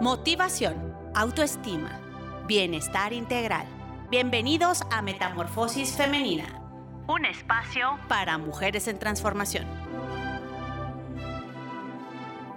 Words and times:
Motivación, 0.00 0.94
autoestima, 1.14 2.00
bienestar 2.46 3.12
integral. 3.12 3.66
Bienvenidos 4.10 4.82
a 4.90 5.02
Metamorfosis 5.02 5.96
Femenina, 5.96 6.62
un 7.06 7.24
espacio 7.24 7.98
para 8.08 8.36
mujeres 8.38 8.88
en 8.88 8.98
transformación. 8.98 9.66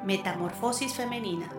Metamorfosis 0.04 0.94
Femenina 0.94 1.50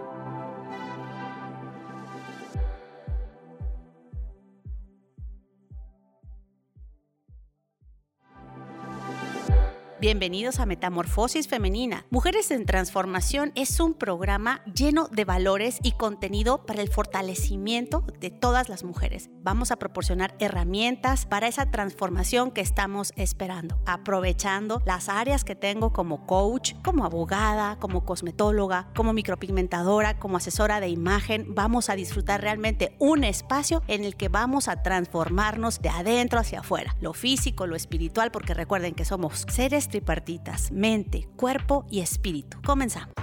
Bienvenidos 10.00 10.60
a 10.60 10.66
Metamorfosis 10.66 11.48
Femenina. 11.48 12.06
Mujeres 12.10 12.52
en 12.52 12.66
Transformación 12.66 13.50
es 13.56 13.80
un 13.80 13.94
programa 13.94 14.62
lleno 14.72 15.08
de 15.08 15.24
valores 15.24 15.80
y 15.82 15.90
contenido 15.90 16.64
para 16.66 16.82
el 16.82 16.88
fortalecimiento 16.88 18.04
de 18.20 18.30
todas 18.30 18.68
las 18.68 18.84
mujeres. 18.84 19.28
Vamos 19.42 19.72
a 19.72 19.76
proporcionar 19.76 20.36
herramientas 20.38 21.26
para 21.26 21.48
esa 21.48 21.72
transformación 21.72 22.52
que 22.52 22.60
estamos 22.60 23.12
esperando, 23.16 23.80
aprovechando 23.86 24.80
las 24.86 25.08
áreas 25.08 25.42
que 25.42 25.56
tengo 25.56 25.92
como 25.92 26.26
coach, 26.26 26.74
como 26.84 27.04
abogada, 27.04 27.76
como 27.80 28.04
cosmetóloga, 28.04 28.92
como 28.94 29.12
micropigmentadora, 29.12 30.20
como 30.20 30.36
asesora 30.36 30.78
de 30.78 30.90
imagen. 30.90 31.56
Vamos 31.56 31.90
a 31.90 31.96
disfrutar 31.96 32.40
realmente 32.40 32.94
un 33.00 33.24
espacio 33.24 33.82
en 33.88 34.04
el 34.04 34.14
que 34.14 34.28
vamos 34.28 34.68
a 34.68 34.80
transformarnos 34.80 35.82
de 35.82 35.88
adentro 35.88 36.38
hacia 36.38 36.60
afuera, 36.60 36.94
lo 37.00 37.14
físico, 37.14 37.66
lo 37.66 37.74
espiritual, 37.74 38.30
porque 38.30 38.54
recuerden 38.54 38.94
que 38.94 39.04
somos 39.04 39.44
seres 39.48 39.87
tripartitas, 39.88 40.70
mente, 40.70 41.28
cuerpo 41.36 41.86
y 41.90 42.00
espíritu. 42.00 42.58
Comenzamos. 42.64 43.14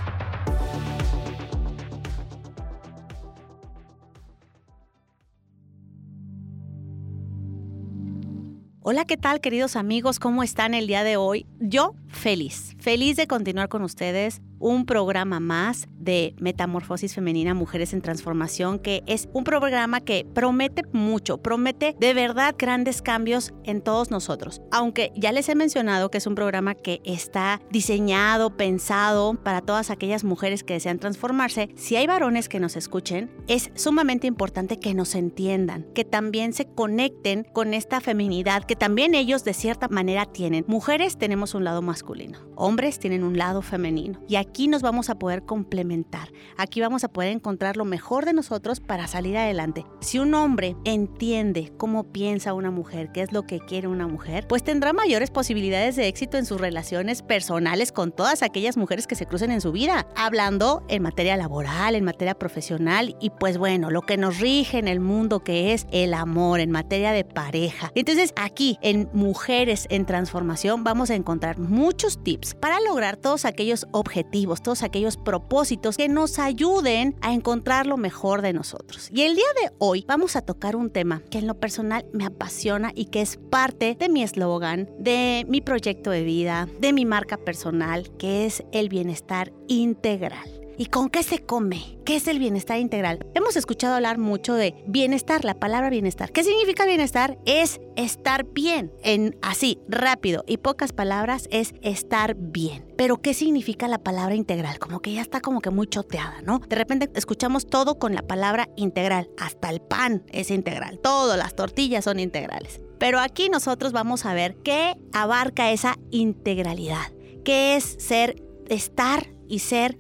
Hola, 8.87 9.05
¿qué 9.05 9.17
tal 9.17 9.41
queridos 9.41 9.75
amigos? 9.77 10.19
¿Cómo 10.19 10.43
están 10.43 10.75
el 10.75 10.85
día 10.85 11.03
de 11.03 11.17
hoy? 11.17 11.47
Yo 11.59 11.95
feliz, 12.07 12.75
feliz 12.77 13.17
de 13.17 13.25
continuar 13.25 13.67
con 13.67 13.81
ustedes 13.81 14.43
un 14.59 14.85
programa 14.85 15.39
más 15.39 15.87
de 15.97 16.33
Metamorfosis 16.39 17.13
Femenina 17.13 17.53
Mujeres 17.53 17.93
en 17.93 18.01
Transformación, 18.01 18.79
que 18.79 19.03
es 19.05 19.27
un 19.33 19.43
programa 19.43 20.01
que 20.01 20.25
promete 20.33 20.83
mucho, 20.91 21.39
promete 21.39 21.95
de 21.99 22.13
verdad 22.13 22.55
grandes 22.57 23.01
cambios 23.01 23.53
en 23.63 23.81
todos 23.81 24.11
nosotros. 24.11 24.61
Aunque 24.71 25.11
ya 25.15 25.31
les 25.31 25.49
he 25.49 25.55
mencionado 25.55 26.09
que 26.09 26.19
es 26.19 26.27
un 26.27 26.35
programa 26.35 26.75
que 26.75 27.01
está 27.03 27.59
diseñado, 27.71 28.55
pensado 28.55 29.33
para 29.33 29.61
todas 29.61 29.89
aquellas 29.89 30.23
mujeres 30.23 30.63
que 30.63 30.75
desean 30.75 30.99
transformarse, 30.99 31.69
si 31.75 31.95
hay 31.95 32.07
varones 32.07 32.49
que 32.49 32.59
nos 32.59 32.75
escuchen, 32.75 33.31
es 33.47 33.71
sumamente 33.75 34.27
importante 34.27 34.79
que 34.79 34.93
nos 34.93 35.15
entiendan, 35.15 35.85
que 35.93 36.05
también 36.05 36.53
se 36.53 36.65
conecten 36.65 37.45
con 37.51 37.73
esta 37.73 37.99
feminidad 37.99 38.63
que 38.63 38.74
también 38.75 39.15
ellos 39.15 39.43
de 39.43 39.53
cierta 39.53 39.87
manera 39.87 40.25
tienen. 40.25 40.65
Mujeres 40.67 41.17
tenemos 41.17 41.53
un 41.53 41.63
lado 41.63 41.81
masculino, 41.81 42.39
hombres 42.55 42.99
tienen 42.99 43.23
un 43.23 43.37
lado 43.37 43.61
femenino. 43.61 44.19
Y 44.27 44.35
aquí 44.35 44.67
nos 44.67 44.81
vamos 44.81 45.09
a 45.09 45.15
poder 45.15 45.43
complementar. 45.43 46.31
Aquí 46.57 46.81
vamos 46.81 47.03
a 47.03 47.09
poder 47.09 47.31
encontrar 47.31 47.77
lo 47.77 47.85
mejor 47.85 48.25
de 48.25 48.33
nosotros 48.33 48.79
para 48.79 49.07
salir 49.07 49.37
adelante. 49.37 49.85
Si 50.01 50.19
un 50.19 50.33
hombre 50.33 50.75
entiende 50.83 51.73
cómo 51.77 52.11
piensa 52.11 52.53
una 52.53 52.71
mujer, 52.71 53.11
qué 53.11 53.21
es 53.21 53.31
lo 53.31 53.43
que 53.43 53.59
quiere 53.59 53.87
una 53.87 54.07
mujer, 54.07 54.47
pues 54.47 54.63
tendrá 54.63 54.93
mayores 54.93 55.31
posibilidades 55.31 55.95
de 55.95 56.07
éxito 56.07 56.37
en 56.37 56.45
sus 56.45 56.59
relaciones 56.59 57.21
personales 57.21 57.91
con 57.91 58.11
todas 58.11 58.43
aquellas 58.43 58.77
mujeres 58.77 59.07
que 59.07 59.15
se 59.15 59.25
crucen 59.25 59.51
en 59.51 59.61
su 59.61 59.71
vida, 59.71 60.07
hablando 60.15 60.83
en 60.87 61.03
materia 61.03 61.37
laboral, 61.37 61.95
en 61.95 62.03
materia 62.03 62.35
profesional 62.35 63.15
y 63.19 63.29
pues 63.29 63.57
bueno, 63.57 63.91
lo 63.91 64.01
que 64.01 64.17
nos 64.17 64.39
rige 64.39 64.77
en 64.77 64.87
el 64.87 64.99
mundo 64.99 65.43
que 65.43 65.73
es 65.73 65.87
el 65.91 66.13
amor, 66.13 66.59
en 66.59 66.71
materia 66.71 67.11
de 67.11 67.23
pareja. 67.23 67.91
Entonces 67.95 68.33
aquí 68.35 68.64
en 68.81 69.09
Mujeres 69.13 69.87
en 69.89 70.05
Transformación 70.05 70.83
vamos 70.83 71.09
a 71.09 71.15
encontrar 71.15 71.59
muchos 71.59 72.23
tips 72.23 72.55
para 72.55 72.79
lograr 72.81 73.17
todos 73.17 73.45
aquellos 73.45 73.87
objetivos 73.91 74.61
todos 74.61 74.83
aquellos 74.83 75.17
propósitos 75.17 75.97
que 75.97 76.09
nos 76.09 76.39
ayuden 76.39 77.15
a 77.21 77.33
encontrar 77.33 77.87
lo 77.87 77.97
mejor 77.97 78.41
de 78.41 78.53
nosotros. 78.53 79.09
Y 79.11 79.21
el 79.21 79.35
día 79.35 79.45
de 79.61 79.71
hoy 79.79 80.05
vamos 80.07 80.35
a 80.35 80.41
tocar 80.41 80.75
un 80.75 80.89
tema 80.89 81.21
que 81.29 81.39
en 81.39 81.47
lo 81.47 81.59
personal 81.59 82.05
me 82.13 82.25
apasiona 82.25 82.91
y 82.93 83.05
que 83.05 83.21
es 83.21 83.37
parte 83.37 83.95
de 83.99 84.09
mi 84.09 84.23
eslogan, 84.23 84.89
de 84.99 85.45
mi 85.47 85.61
proyecto 85.61 86.11
de 86.11 86.23
vida, 86.23 86.67
de 86.79 86.93
mi 86.93 87.05
marca 87.05 87.37
personal, 87.37 88.11
que 88.17 88.45
es 88.45 88.63
el 88.71 88.89
bienestar 88.89 89.53
integral. 89.67 90.54
¿Y 90.77 90.87
con 90.87 91.09
qué 91.09 91.23
se 91.23 91.39
come? 91.39 91.97
¿Qué 92.03 92.17
es 92.17 92.27
el 92.27 92.37
bienestar 92.37 92.79
integral? 92.79 93.25
Hemos 93.33 93.55
escuchado 93.55 93.95
hablar 93.95 94.17
mucho 94.17 94.55
de 94.55 94.83
bienestar, 94.87 95.45
la 95.45 95.57
palabra 95.57 95.89
bienestar. 95.89 96.31
¿Qué 96.31 96.43
significa 96.43 96.85
bienestar? 96.85 97.37
Es 97.45 97.79
estar 97.95 98.45
bien. 98.45 98.91
En 99.01 99.37
así, 99.41 99.79
rápido 99.87 100.43
y 100.47 100.57
pocas 100.57 100.91
palabras 100.91 101.47
es 101.49 101.73
estar 101.81 102.35
bien. 102.35 102.85
Pero 102.97 103.21
¿qué 103.21 103.33
significa 103.33 103.87
la 103.87 103.99
palabra 103.99 104.35
integral? 104.35 104.77
Como 104.79 105.01
que 105.01 105.13
ya 105.13 105.21
está 105.21 105.39
como 105.39 105.61
que 105.61 105.69
muy 105.69 105.87
choteada, 105.87 106.41
¿no? 106.41 106.59
De 106.59 106.75
repente 106.75 107.09
escuchamos 107.15 107.67
todo 107.67 107.97
con 107.97 108.13
la 108.13 108.21
palabra 108.21 108.69
integral. 108.75 109.29
Hasta 109.37 109.69
el 109.69 109.79
pan 109.81 110.23
es 110.31 110.51
integral. 110.51 110.99
Todas 110.99 111.37
las 111.37 111.55
tortillas 111.55 112.03
son 112.03 112.19
integrales. 112.19 112.81
Pero 112.99 113.19
aquí 113.19 113.47
nosotros 113.49 113.93
vamos 113.93 114.25
a 114.25 114.33
ver 114.33 114.57
qué 114.57 114.97
abarca 115.13 115.71
esa 115.71 115.97
integralidad. 116.11 117.13
¿Qué 117.45 117.75
es 117.75 117.95
ser, 117.99 118.41
estar 118.67 119.27
y 119.47 119.59
ser 119.59 119.97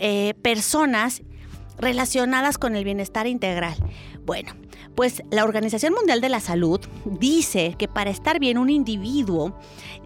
eh, 0.00 0.34
personas 0.42 1.22
relacionadas 1.78 2.58
con 2.58 2.74
el 2.74 2.84
bienestar 2.84 3.26
integral. 3.26 3.76
Bueno, 4.24 4.52
pues 4.94 5.22
la 5.30 5.44
Organización 5.44 5.94
Mundial 5.94 6.20
de 6.20 6.28
la 6.28 6.40
Salud 6.40 6.80
dice 7.04 7.74
que 7.78 7.88
para 7.88 8.10
estar 8.10 8.38
bien 8.38 8.58
un 8.58 8.70
individuo 8.70 9.58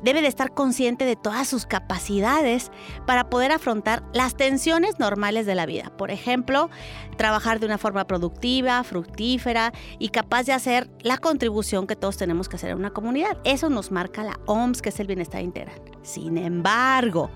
debe 0.02 0.22
de 0.22 0.28
estar 0.28 0.54
consciente 0.54 1.04
de 1.04 1.16
todas 1.16 1.48
sus 1.48 1.66
capacidades 1.66 2.70
para 3.06 3.28
poder 3.28 3.50
afrontar 3.50 4.04
las 4.12 4.36
tensiones 4.36 4.98
normales 4.98 5.46
de 5.46 5.54
la 5.54 5.66
vida. 5.66 5.92
Por 5.96 6.10
ejemplo, 6.10 6.70
trabajar 7.16 7.58
de 7.58 7.66
una 7.66 7.78
forma 7.78 8.06
productiva, 8.06 8.84
fructífera 8.84 9.72
y 9.98 10.10
capaz 10.10 10.44
de 10.44 10.52
hacer 10.52 10.90
la 11.00 11.18
contribución 11.18 11.86
que 11.86 11.96
todos 11.96 12.16
tenemos 12.16 12.48
que 12.48 12.56
hacer 12.56 12.70
en 12.70 12.78
una 12.78 12.90
comunidad. 12.90 13.38
Eso 13.44 13.70
nos 13.70 13.90
marca 13.90 14.22
la 14.22 14.38
OMS, 14.46 14.82
que 14.82 14.90
es 14.90 15.00
el 15.00 15.06
bienestar 15.06 15.42
integral. 15.42 15.80
Sin 16.02 16.38
embargo, 16.38 17.30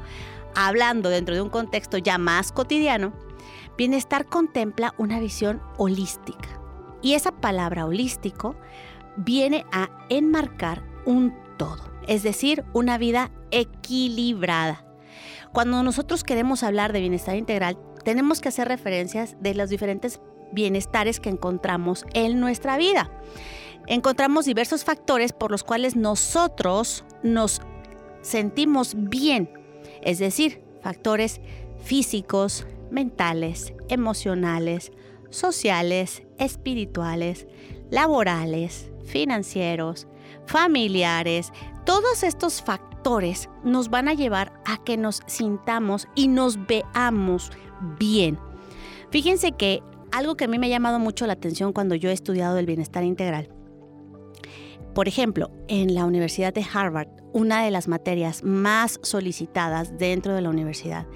hablando 0.66 1.08
dentro 1.08 1.36
de 1.36 1.40
un 1.40 1.50
contexto 1.50 1.98
ya 1.98 2.18
más 2.18 2.50
cotidiano, 2.50 3.12
bienestar 3.76 4.26
contempla 4.26 4.92
una 4.98 5.20
visión 5.20 5.62
holística. 5.76 6.48
Y 7.00 7.14
esa 7.14 7.30
palabra 7.30 7.86
holístico 7.86 8.56
viene 9.16 9.64
a 9.70 9.88
enmarcar 10.08 10.82
un 11.06 11.32
todo, 11.58 11.78
es 12.08 12.24
decir, 12.24 12.64
una 12.72 12.98
vida 12.98 13.30
equilibrada. 13.52 14.84
Cuando 15.52 15.84
nosotros 15.84 16.24
queremos 16.24 16.64
hablar 16.64 16.92
de 16.92 17.00
bienestar 17.00 17.36
integral, 17.36 17.78
tenemos 18.04 18.40
que 18.40 18.48
hacer 18.48 18.66
referencias 18.66 19.36
de 19.40 19.54
los 19.54 19.70
diferentes 19.70 20.20
bienestares 20.52 21.20
que 21.20 21.30
encontramos 21.30 22.04
en 22.14 22.40
nuestra 22.40 22.76
vida. 22.76 23.12
Encontramos 23.86 24.44
diversos 24.44 24.84
factores 24.84 25.32
por 25.32 25.52
los 25.52 25.62
cuales 25.62 25.94
nosotros 25.94 27.04
nos 27.22 27.62
sentimos 28.22 28.94
bien 28.96 29.57
es 30.02 30.18
decir, 30.18 30.62
factores 30.82 31.40
físicos, 31.82 32.66
mentales, 32.90 33.72
emocionales, 33.88 34.92
sociales, 35.30 36.22
espirituales, 36.38 37.46
laborales, 37.90 38.90
financieros, 39.04 40.06
familiares. 40.46 41.52
Todos 41.84 42.22
estos 42.22 42.62
factores 42.62 43.48
nos 43.64 43.88
van 43.90 44.08
a 44.08 44.14
llevar 44.14 44.52
a 44.64 44.82
que 44.82 44.96
nos 44.96 45.22
sintamos 45.26 46.08
y 46.14 46.28
nos 46.28 46.66
veamos 46.66 47.50
bien. 47.98 48.38
Fíjense 49.10 49.52
que 49.52 49.82
algo 50.12 50.36
que 50.36 50.44
a 50.44 50.48
mí 50.48 50.58
me 50.58 50.66
ha 50.66 50.70
llamado 50.70 50.98
mucho 50.98 51.26
la 51.26 51.34
atención 51.34 51.72
cuando 51.72 51.94
yo 51.94 52.10
he 52.10 52.12
estudiado 52.12 52.58
el 52.58 52.66
bienestar 52.66 53.04
integral 53.04 53.57
por 54.98 55.06
ejemplo, 55.06 55.52
en 55.68 55.94
la 55.94 56.04
Universidad 56.04 56.52
de 56.52 56.66
Harvard, 56.74 57.06
una 57.32 57.62
de 57.62 57.70
las 57.70 57.86
materias 57.86 58.42
más 58.42 58.98
solicitadas 59.04 59.96
dentro 59.96 60.34
de 60.34 60.42
la 60.42 60.50
universidad 60.50 61.06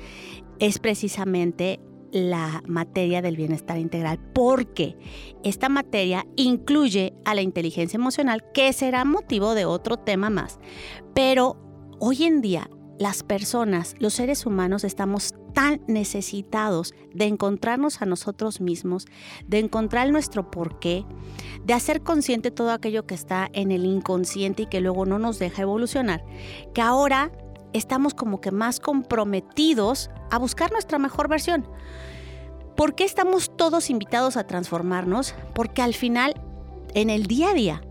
es 0.60 0.78
precisamente 0.78 1.80
la 2.12 2.62
materia 2.68 3.22
del 3.22 3.36
bienestar 3.36 3.80
integral, 3.80 4.20
porque 4.32 4.96
esta 5.42 5.68
materia 5.68 6.24
incluye 6.36 7.12
a 7.24 7.34
la 7.34 7.42
inteligencia 7.42 7.96
emocional, 7.96 8.44
que 8.54 8.72
será 8.72 9.04
motivo 9.04 9.56
de 9.56 9.64
otro 9.64 9.96
tema 9.96 10.30
más. 10.30 10.60
Pero 11.12 11.56
hoy 11.98 12.22
en 12.22 12.40
día 12.40 12.70
las 13.00 13.24
personas, 13.24 13.96
los 13.98 14.14
seres 14.14 14.46
humanos, 14.46 14.84
estamos 14.84 15.34
tan 15.52 15.82
necesitados 15.86 16.94
de 17.14 17.26
encontrarnos 17.26 18.02
a 18.02 18.06
nosotros 18.06 18.60
mismos, 18.60 19.06
de 19.46 19.58
encontrar 19.58 20.10
nuestro 20.10 20.50
porqué, 20.50 21.04
de 21.64 21.74
hacer 21.74 22.02
consciente 22.02 22.50
todo 22.50 22.72
aquello 22.72 23.06
que 23.06 23.14
está 23.14 23.48
en 23.52 23.70
el 23.70 23.84
inconsciente 23.84 24.62
y 24.62 24.66
que 24.66 24.80
luego 24.80 25.06
no 25.06 25.18
nos 25.18 25.38
deja 25.38 25.62
evolucionar, 25.62 26.24
que 26.74 26.80
ahora 26.80 27.32
estamos 27.72 28.14
como 28.14 28.40
que 28.40 28.50
más 28.50 28.80
comprometidos 28.80 30.10
a 30.30 30.38
buscar 30.38 30.72
nuestra 30.72 30.98
mejor 30.98 31.28
versión. 31.28 31.66
¿Por 32.76 32.94
qué 32.94 33.04
estamos 33.04 33.54
todos 33.56 33.90
invitados 33.90 34.36
a 34.36 34.46
transformarnos? 34.46 35.34
Porque 35.54 35.82
al 35.82 35.94
final, 35.94 36.34
en 36.94 37.10
el 37.10 37.26
día 37.26 37.50
a 37.50 37.54
día, 37.54 37.82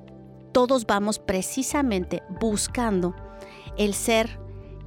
todos 0.52 0.86
vamos 0.86 1.20
precisamente 1.20 2.24
buscando 2.42 3.16
el 3.78 3.94
ser 3.94 4.40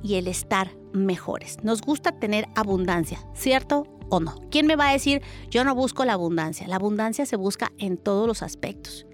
y 0.03 0.17
el 0.17 0.29
estar 0.29 0.71
mejores. 0.95 1.63
Nos 1.63 1.83
gusta 1.83 2.13
tener 2.13 2.47
abundancia, 2.55 3.19
¿cierto 3.35 3.87
o 4.09 4.21
no? 4.21 4.41
¿Quién 4.51 4.67
me 4.67 4.77
va 4.77 4.89
a 4.89 4.93
decir, 4.93 5.23
yo 5.51 5.65
no 5.65 5.75
busco 5.75 6.05
la 6.05 6.15
abundancia? 6.15 6.67
La 6.69 6.77
abundancia 6.77 7.27
se 7.27 7.37
busca 7.37 7.73
en 7.79 7.97
todos 7.97 8.27
los 8.27 8.43
aspectos. 8.43 9.07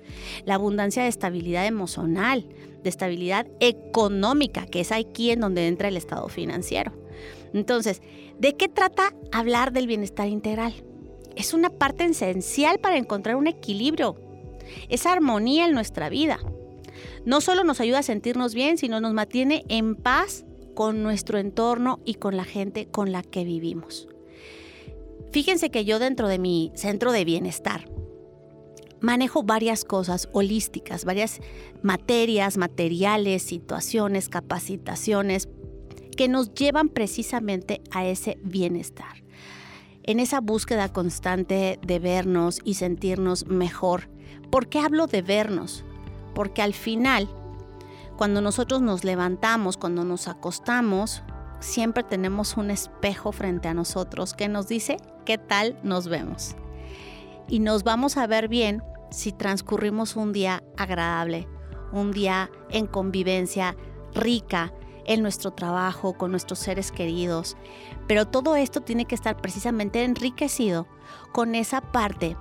La 0.45 0.55
abundancia 0.55 1.03
de 1.03 1.09
estabilidad 1.09 1.67
emocional, 1.67 2.47
de 2.83 2.91
estabilidad 2.91 3.47
económica, 3.61 4.67
que 4.67 4.81
es 4.81 4.93
aquí 4.93 5.31
en 5.31 5.41
donde 5.41 5.67
entra 5.67 5.89
el 5.89 5.97
estado 5.97 6.29
financiero. 6.29 6.93
Entonces, 7.53 8.03
¿de 8.39 8.57
qué 8.57 8.69
trata 8.69 9.15
hablar 9.33 9.73
del 9.73 9.87
bienestar 9.87 10.29
integral? 10.29 10.75
Es 11.37 11.55
una 11.55 11.71
parte 11.71 12.05
esencial 12.05 12.79
para 12.79 12.97
encontrar 12.97 13.37
un 13.37 13.47
equilibrio, 13.47 14.17
esa 14.89 15.13
armonía 15.13 15.67
en 15.67 15.73
nuestra 15.73 16.09
vida. 16.09 16.39
No 17.25 17.41
solo 17.41 17.65
nos 17.65 17.81
ayuda 17.81 18.01
a 18.01 18.03
sentirnos 18.03 18.55
bien, 18.55 18.79
sino 18.79 19.01
nos 19.01 19.15
mantiene 19.15 19.65
en 19.69 19.95
paz 19.95 20.45
con 20.75 21.03
nuestro 21.03 21.39
entorno 21.39 22.01
y 22.05 22.15
con 22.15 22.37
la 22.37 22.45
gente 22.45 22.87
con 22.87 23.13
la 23.13 23.23
que 23.23 23.45
vivimos. 23.45 24.09
Fíjense 25.33 25.71
que 25.71 25.85
yo 25.85 25.99
dentro 25.99 26.29
de 26.29 26.39
mi 26.39 26.73
centro 26.75 27.13
de 27.13 27.25
bienestar 27.25 27.89
manejo 29.01 29.43
varias 29.43 29.85
cosas 29.85 30.29
holísticas, 30.33 31.05
varias 31.05 31.41
materias, 31.83 32.57
materiales, 32.57 33.43
situaciones, 33.43 34.29
capacitaciones 34.29 35.49
que 36.17 36.29
nos 36.29 36.53
llevan 36.53 36.89
precisamente 36.89 37.81
a 37.91 38.05
ese 38.05 38.39
bienestar. 38.43 39.25
En 40.03 40.21
esa 40.21 40.41
búsqueda 40.41 40.93
constante 40.93 41.79
de 41.87 41.99
vernos 41.99 42.61
y 42.65 42.75
sentirnos 42.75 43.47
mejor. 43.47 44.11
¿Por 44.51 44.69
qué 44.69 44.81
hablo 44.81 45.07
de 45.07 45.23
vernos? 45.23 45.85
Porque 46.35 46.63
al 46.63 46.75
final, 46.75 47.29
cuando 48.21 48.43
nosotros 48.43 48.83
nos 48.83 49.03
levantamos, 49.03 49.79
cuando 49.79 50.05
nos 50.05 50.29
acostamos, 50.29 51.23
siempre 51.61 52.03
tenemos 52.03 52.59
un 52.59 52.71
espejo 52.71 53.33
frente 53.33 53.67
a 53.67 53.73
nosotros 53.73 54.35
que 54.35 54.47
nos 54.47 54.69
dice 54.69 54.99
qué 55.25 55.39
tal 55.39 55.79
nos 55.83 56.07
vemos. 56.07 56.55
Y 57.49 57.61
nos 57.61 57.83
vamos 57.83 58.19
a 58.19 58.27
ver 58.27 58.49
bien 58.49 58.83
si 59.11 59.33
transcurrimos 59.33 60.17
un 60.17 60.35
día 60.35 60.63
agradable, 60.77 61.49
un 61.93 62.13
día 62.13 62.51
en 62.69 62.87
convivencia 62.87 63.75
rica 64.13 64.71
en 65.07 65.23
nuestro 65.23 65.53
trabajo, 65.53 66.13
con 66.13 66.31
nuestros 66.31 66.59
seres 66.59 66.93
queridos. 66.93 67.57
Pero 68.07 68.27
todo 68.27 68.55
esto 68.55 68.83
tiene 68.83 69.07
que 69.07 69.15
estar 69.15 69.41
precisamente 69.41 70.05
enriquecido 70.05 70.87
con 71.33 71.55
esa 71.55 71.81
parte 71.81 72.37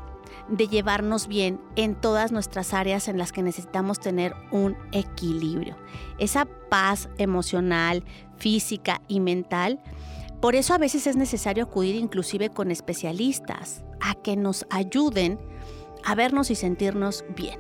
de 0.50 0.68
llevarnos 0.68 1.28
bien 1.28 1.60
en 1.76 1.96
todas 1.96 2.32
nuestras 2.32 2.74
áreas 2.74 3.08
en 3.08 3.18
las 3.18 3.32
que 3.32 3.44
necesitamos 3.44 4.00
tener 4.00 4.36
un 4.52 4.76
equilibrio. 4.92 5.76
Esa 6.18 6.46
paz 6.46 7.10
emocional, 7.18 8.04
física 8.38 9.02
y 9.08 9.20
mental. 9.20 9.80
Por 10.42 10.56
eso 10.56 10.74
a 10.74 10.78
veces 10.78 11.08
es 11.08 11.16
necesario 11.16 11.64
acudir 11.66 11.96
inclusive 11.96 12.50
con 12.50 12.72
especialistas 12.72 13.84
a 14.02 14.16
que 14.16 14.36
nos 14.36 14.66
ayuden 14.70 15.40
a 16.04 16.16
vernos 16.16 16.50
y 16.50 16.56
sentirnos 16.56 17.26
bien. 17.36 17.60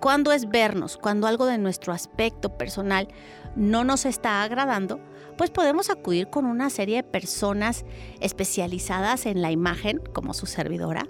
¿Cuándo 0.00 0.32
es 0.32 0.48
vernos? 0.48 0.96
Cuando 0.96 1.26
algo 1.26 1.46
de 1.46 1.58
nuestro 1.58 1.92
aspecto 1.92 2.58
personal 2.58 3.08
no 3.56 3.84
nos 3.84 4.04
está 4.04 4.42
agradando, 4.42 5.00
pues 5.38 5.50
podemos 5.50 5.90
acudir 5.90 6.28
con 6.28 6.44
una 6.44 6.70
serie 6.70 6.96
de 6.96 7.02
personas 7.02 7.84
especializadas 8.20 9.26
en 9.26 9.42
la 9.42 9.50
imagen, 9.50 10.00
como 10.12 10.34
su 10.34 10.46
servidora, 10.46 11.08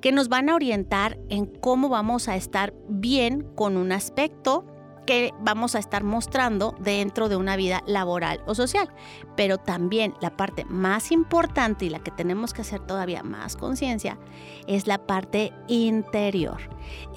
que 0.00 0.12
nos 0.12 0.28
van 0.28 0.48
a 0.48 0.54
orientar 0.54 1.18
en 1.28 1.46
cómo 1.46 1.88
vamos 1.88 2.28
a 2.28 2.36
estar 2.36 2.74
bien 2.88 3.42
con 3.54 3.76
un 3.76 3.92
aspecto 3.92 4.66
que 5.06 5.32
vamos 5.40 5.74
a 5.74 5.78
estar 5.78 6.04
mostrando 6.04 6.74
dentro 6.78 7.28
de 7.28 7.36
una 7.36 7.56
vida 7.56 7.82
laboral 7.86 8.42
o 8.46 8.54
social. 8.54 8.88
Pero 9.36 9.58
también 9.58 10.14
la 10.20 10.36
parte 10.36 10.64
más 10.66 11.10
importante 11.10 11.86
y 11.86 11.90
la 11.90 11.98
que 11.98 12.10
tenemos 12.10 12.52
que 12.52 12.62
hacer 12.62 12.80
todavía 12.80 13.22
más 13.22 13.56
conciencia 13.56 14.18
es 14.66 14.86
la 14.86 15.06
parte 15.06 15.52
interior. 15.66 16.60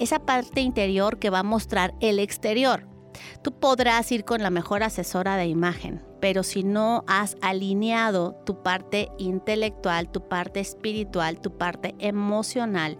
Esa 0.00 0.18
parte 0.18 0.60
interior 0.60 1.18
que 1.18 1.30
va 1.30 1.40
a 1.40 1.44
mostrar 1.44 1.94
el 2.00 2.18
exterior. 2.18 2.93
Tú 3.42 3.52
podrás 3.52 4.10
ir 4.12 4.24
con 4.24 4.42
la 4.42 4.50
mejor 4.50 4.82
asesora 4.82 5.36
de 5.36 5.46
imagen, 5.46 6.02
pero 6.20 6.42
si 6.42 6.64
no 6.64 7.04
has 7.06 7.36
alineado 7.42 8.34
tu 8.44 8.62
parte 8.62 9.10
intelectual, 9.18 10.10
tu 10.10 10.28
parte 10.28 10.60
espiritual, 10.60 11.40
tu 11.40 11.56
parte 11.56 11.94
emocional, 11.98 12.98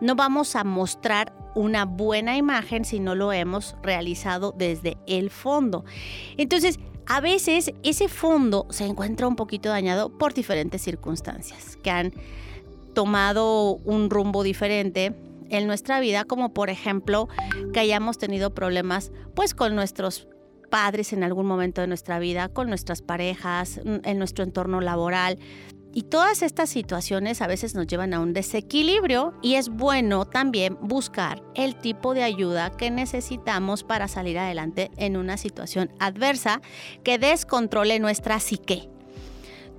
no 0.00 0.14
vamos 0.14 0.56
a 0.56 0.64
mostrar 0.64 1.32
una 1.54 1.86
buena 1.86 2.36
imagen 2.36 2.84
si 2.84 3.00
no 3.00 3.14
lo 3.14 3.32
hemos 3.32 3.76
realizado 3.82 4.54
desde 4.56 4.98
el 5.06 5.30
fondo. 5.30 5.84
Entonces, 6.36 6.78
a 7.06 7.20
veces 7.20 7.72
ese 7.82 8.08
fondo 8.08 8.66
se 8.70 8.84
encuentra 8.84 9.28
un 9.28 9.36
poquito 9.36 9.68
dañado 9.68 10.10
por 10.10 10.34
diferentes 10.34 10.82
circunstancias 10.82 11.76
que 11.82 11.90
han 11.90 12.12
tomado 12.94 13.76
un 13.84 14.10
rumbo 14.10 14.42
diferente 14.42 15.14
en 15.50 15.66
nuestra 15.66 16.00
vida, 16.00 16.24
como 16.24 16.52
por 16.52 16.70
ejemplo 16.70 17.28
que 17.72 17.80
hayamos 17.80 18.18
tenido 18.18 18.54
problemas 18.54 19.12
pues 19.34 19.54
con 19.54 19.74
nuestros 19.74 20.28
padres 20.70 21.12
en 21.12 21.24
algún 21.24 21.46
momento 21.46 21.80
de 21.80 21.86
nuestra 21.86 22.18
vida, 22.18 22.48
con 22.48 22.68
nuestras 22.68 23.02
parejas, 23.02 23.80
mm, 23.84 23.96
en 24.04 24.18
nuestro 24.18 24.44
entorno 24.44 24.80
laboral. 24.80 25.38
Y 25.92 26.02
todas 26.02 26.42
estas 26.42 26.68
situaciones 26.68 27.40
a 27.40 27.46
veces 27.46 27.74
nos 27.74 27.86
llevan 27.86 28.12
a 28.12 28.20
un 28.20 28.34
desequilibrio 28.34 29.32
y 29.40 29.54
es 29.54 29.70
bueno 29.70 30.26
también 30.26 30.76
buscar 30.82 31.42
el 31.54 31.74
tipo 31.76 32.12
de 32.12 32.22
ayuda 32.22 32.70
que 32.76 32.90
necesitamos 32.90 33.82
para 33.82 34.06
salir 34.06 34.38
adelante 34.38 34.90
en 34.98 35.16
una 35.16 35.38
situación 35.38 35.90
adversa 35.98 36.60
que 37.02 37.18
descontrole 37.18 37.98
nuestra 37.98 38.40
psique 38.40 38.90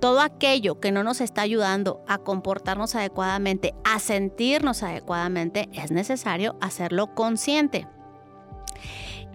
todo 0.00 0.20
aquello 0.20 0.80
que 0.80 0.92
no 0.92 1.02
nos 1.02 1.20
está 1.20 1.42
ayudando 1.42 2.02
a 2.06 2.18
comportarnos 2.18 2.94
adecuadamente, 2.94 3.74
a 3.84 3.98
sentirnos 3.98 4.82
adecuadamente, 4.82 5.68
es 5.72 5.90
necesario 5.90 6.56
hacerlo 6.60 7.14
consciente. 7.14 7.86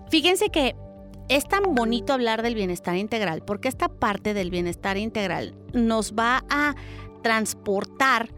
Fíjense 0.09 0.49
que 0.49 0.75
es 1.29 1.47
tan 1.47 1.75
bonito 1.75 2.13
hablar 2.13 2.41
del 2.41 2.55
bienestar 2.55 2.95
integral 2.97 3.43
porque 3.43 3.67
esta 3.67 3.87
parte 3.89 4.33
del 4.33 4.51
bienestar 4.51 4.97
integral 4.97 5.55
nos 5.73 6.13
va 6.13 6.43
a 6.49 6.75
transportar 7.21 8.29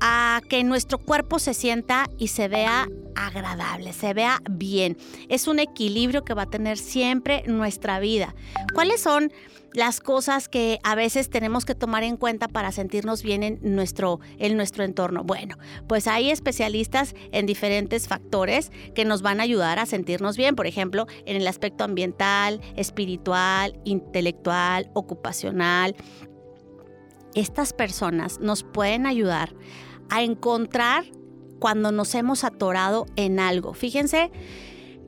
a 0.00 0.40
que 0.48 0.64
nuestro 0.64 0.98
cuerpo 0.98 1.38
se 1.38 1.54
sienta 1.54 2.08
y 2.18 2.28
se 2.28 2.48
vea 2.48 2.88
agradable, 3.14 3.92
se 3.92 4.14
vea 4.14 4.40
bien. 4.50 4.96
Es 5.28 5.48
un 5.48 5.58
equilibrio 5.58 6.24
que 6.24 6.34
va 6.34 6.42
a 6.42 6.50
tener 6.50 6.78
siempre 6.78 7.42
nuestra 7.46 7.98
vida. 7.98 8.34
¿Cuáles 8.74 9.00
son 9.00 9.32
las 9.72 10.00
cosas 10.00 10.48
que 10.48 10.78
a 10.82 10.94
veces 10.94 11.28
tenemos 11.28 11.64
que 11.64 11.74
tomar 11.74 12.02
en 12.02 12.16
cuenta 12.16 12.48
para 12.48 12.72
sentirnos 12.72 13.22
bien 13.22 13.42
en 13.42 13.58
nuestro, 13.62 14.20
en 14.38 14.56
nuestro 14.56 14.84
entorno? 14.84 15.24
Bueno, 15.24 15.56
pues 15.88 16.06
hay 16.06 16.30
especialistas 16.30 17.14
en 17.32 17.46
diferentes 17.46 18.08
factores 18.08 18.70
que 18.94 19.04
nos 19.04 19.22
van 19.22 19.40
a 19.40 19.44
ayudar 19.44 19.78
a 19.78 19.86
sentirnos 19.86 20.36
bien, 20.36 20.54
por 20.54 20.66
ejemplo, 20.66 21.06
en 21.26 21.36
el 21.36 21.46
aspecto 21.46 21.84
ambiental, 21.84 22.60
espiritual, 22.76 23.78
intelectual, 23.84 24.90
ocupacional. 24.94 25.96
Estas 27.34 27.72
personas 27.72 28.40
nos 28.40 28.62
pueden 28.62 29.06
ayudar 29.06 29.54
a 30.10 30.22
encontrar 30.22 31.04
cuando 31.58 31.92
nos 31.92 32.14
hemos 32.14 32.44
atorado 32.44 33.06
en 33.16 33.40
algo. 33.40 33.74
Fíjense 33.74 34.30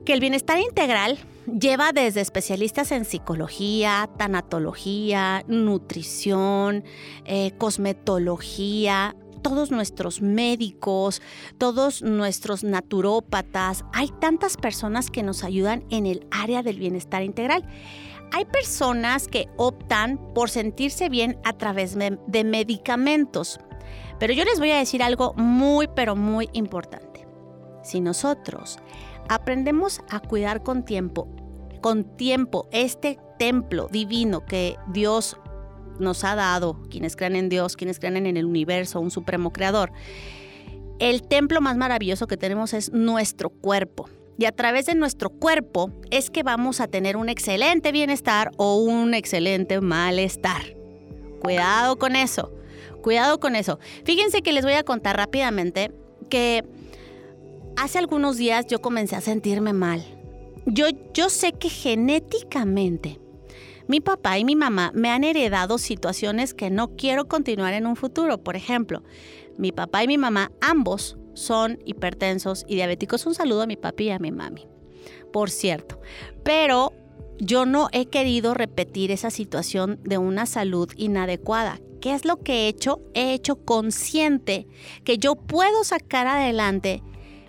que 0.05 0.13
el 0.13 0.19
bienestar 0.19 0.59
integral 0.59 1.19
lleva 1.47 1.91
desde 1.91 2.21
especialistas 2.21 2.91
en 2.91 3.05
psicología, 3.05 4.09
tanatología, 4.17 5.43
nutrición, 5.47 6.83
eh, 7.25 7.51
cosmetología, 7.57 9.15
todos 9.41 9.71
nuestros 9.71 10.21
médicos, 10.21 11.21
todos 11.57 12.01
nuestros 12.01 12.63
naturópatas. 12.63 13.85
Hay 13.93 14.09
tantas 14.19 14.57
personas 14.57 15.09
que 15.09 15.23
nos 15.23 15.43
ayudan 15.43 15.83
en 15.89 16.05
el 16.05 16.27
área 16.31 16.63
del 16.63 16.79
bienestar 16.79 17.23
integral. 17.23 17.65
Hay 18.33 18.45
personas 18.45 19.27
que 19.27 19.49
optan 19.57 20.19
por 20.33 20.49
sentirse 20.49 21.09
bien 21.09 21.37
a 21.43 21.53
través 21.53 21.97
de 21.97 22.43
medicamentos. 22.43 23.59
Pero 24.21 24.33
yo 24.33 24.45
les 24.45 24.59
voy 24.59 24.69
a 24.69 24.77
decir 24.77 25.01
algo 25.01 25.33
muy, 25.33 25.87
pero 25.95 26.15
muy 26.15 26.47
importante. 26.53 27.25
Si 27.81 27.99
nosotros 28.01 28.77
aprendemos 29.29 30.01
a 30.11 30.19
cuidar 30.19 30.61
con 30.61 30.85
tiempo, 30.85 31.27
con 31.81 32.03
tiempo, 32.17 32.69
este 32.71 33.17
templo 33.39 33.87
divino 33.91 34.45
que 34.45 34.77
Dios 34.89 35.37
nos 35.97 36.23
ha 36.23 36.35
dado, 36.35 36.83
quienes 36.91 37.15
creen 37.15 37.35
en 37.35 37.49
Dios, 37.49 37.75
quienes 37.75 37.97
creen 37.97 38.15
en 38.27 38.37
el 38.37 38.45
universo, 38.45 38.99
un 38.99 39.09
supremo 39.09 39.51
creador, 39.51 39.91
el 40.99 41.23
templo 41.23 41.59
más 41.59 41.75
maravilloso 41.75 42.27
que 42.27 42.37
tenemos 42.37 42.75
es 42.75 42.91
nuestro 42.93 43.49
cuerpo. 43.49 44.07
Y 44.37 44.45
a 44.45 44.51
través 44.51 44.85
de 44.85 44.93
nuestro 44.93 45.31
cuerpo 45.31 45.89
es 46.11 46.29
que 46.29 46.43
vamos 46.43 46.79
a 46.79 46.87
tener 46.87 47.17
un 47.17 47.27
excelente 47.27 47.91
bienestar 47.91 48.51
o 48.57 48.83
un 48.83 49.15
excelente 49.15 49.81
malestar. 49.81 50.77
Cuidado 51.41 51.97
con 51.97 52.15
eso. 52.15 52.51
Cuidado 53.01 53.39
con 53.39 53.55
eso. 53.55 53.79
Fíjense 54.03 54.41
que 54.41 54.53
les 54.53 54.63
voy 54.63 54.73
a 54.73 54.83
contar 54.83 55.17
rápidamente 55.17 55.91
que 56.29 56.63
hace 57.77 57.97
algunos 57.97 58.37
días 58.37 58.67
yo 58.67 58.79
comencé 58.81 59.15
a 59.15 59.21
sentirme 59.21 59.73
mal. 59.73 60.03
Yo, 60.65 60.87
yo 61.13 61.29
sé 61.29 61.53
que 61.53 61.69
genéticamente 61.69 63.19
mi 63.87 63.99
papá 63.99 64.37
y 64.37 64.45
mi 64.45 64.55
mamá 64.55 64.91
me 64.93 65.09
han 65.09 65.23
heredado 65.23 65.77
situaciones 65.77 66.53
que 66.53 66.69
no 66.69 66.95
quiero 66.95 67.27
continuar 67.27 67.73
en 67.73 67.87
un 67.87 67.95
futuro. 67.95 68.37
Por 68.37 68.55
ejemplo, 68.55 69.03
mi 69.57 69.71
papá 69.71 70.03
y 70.03 70.07
mi 70.07 70.17
mamá 70.17 70.51
ambos 70.61 71.17
son 71.33 71.79
hipertensos 71.85 72.63
y 72.67 72.75
diabéticos. 72.75 73.25
Un 73.25 73.35
saludo 73.35 73.63
a 73.63 73.67
mi 73.67 73.75
papi 73.75 74.05
y 74.05 74.09
a 74.11 74.19
mi 74.19 74.31
mami, 74.31 74.67
por 75.33 75.49
cierto. 75.49 75.99
Pero 76.43 76.93
yo 77.37 77.65
no 77.65 77.89
he 77.91 78.05
querido 78.05 78.53
repetir 78.53 79.11
esa 79.11 79.29
situación 79.29 79.99
de 80.03 80.17
una 80.17 80.45
salud 80.45 80.89
inadecuada. 80.95 81.81
¿Qué 82.01 82.13
es 82.13 82.25
lo 82.25 82.37
que 82.37 82.65
he 82.65 82.67
hecho? 82.67 82.99
He 83.13 83.33
hecho 83.33 83.63
consciente 83.63 84.67
que 85.03 85.19
yo 85.19 85.35
puedo 85.35 85.83
sacar 85.83 86.27
adelante 86.27 87.03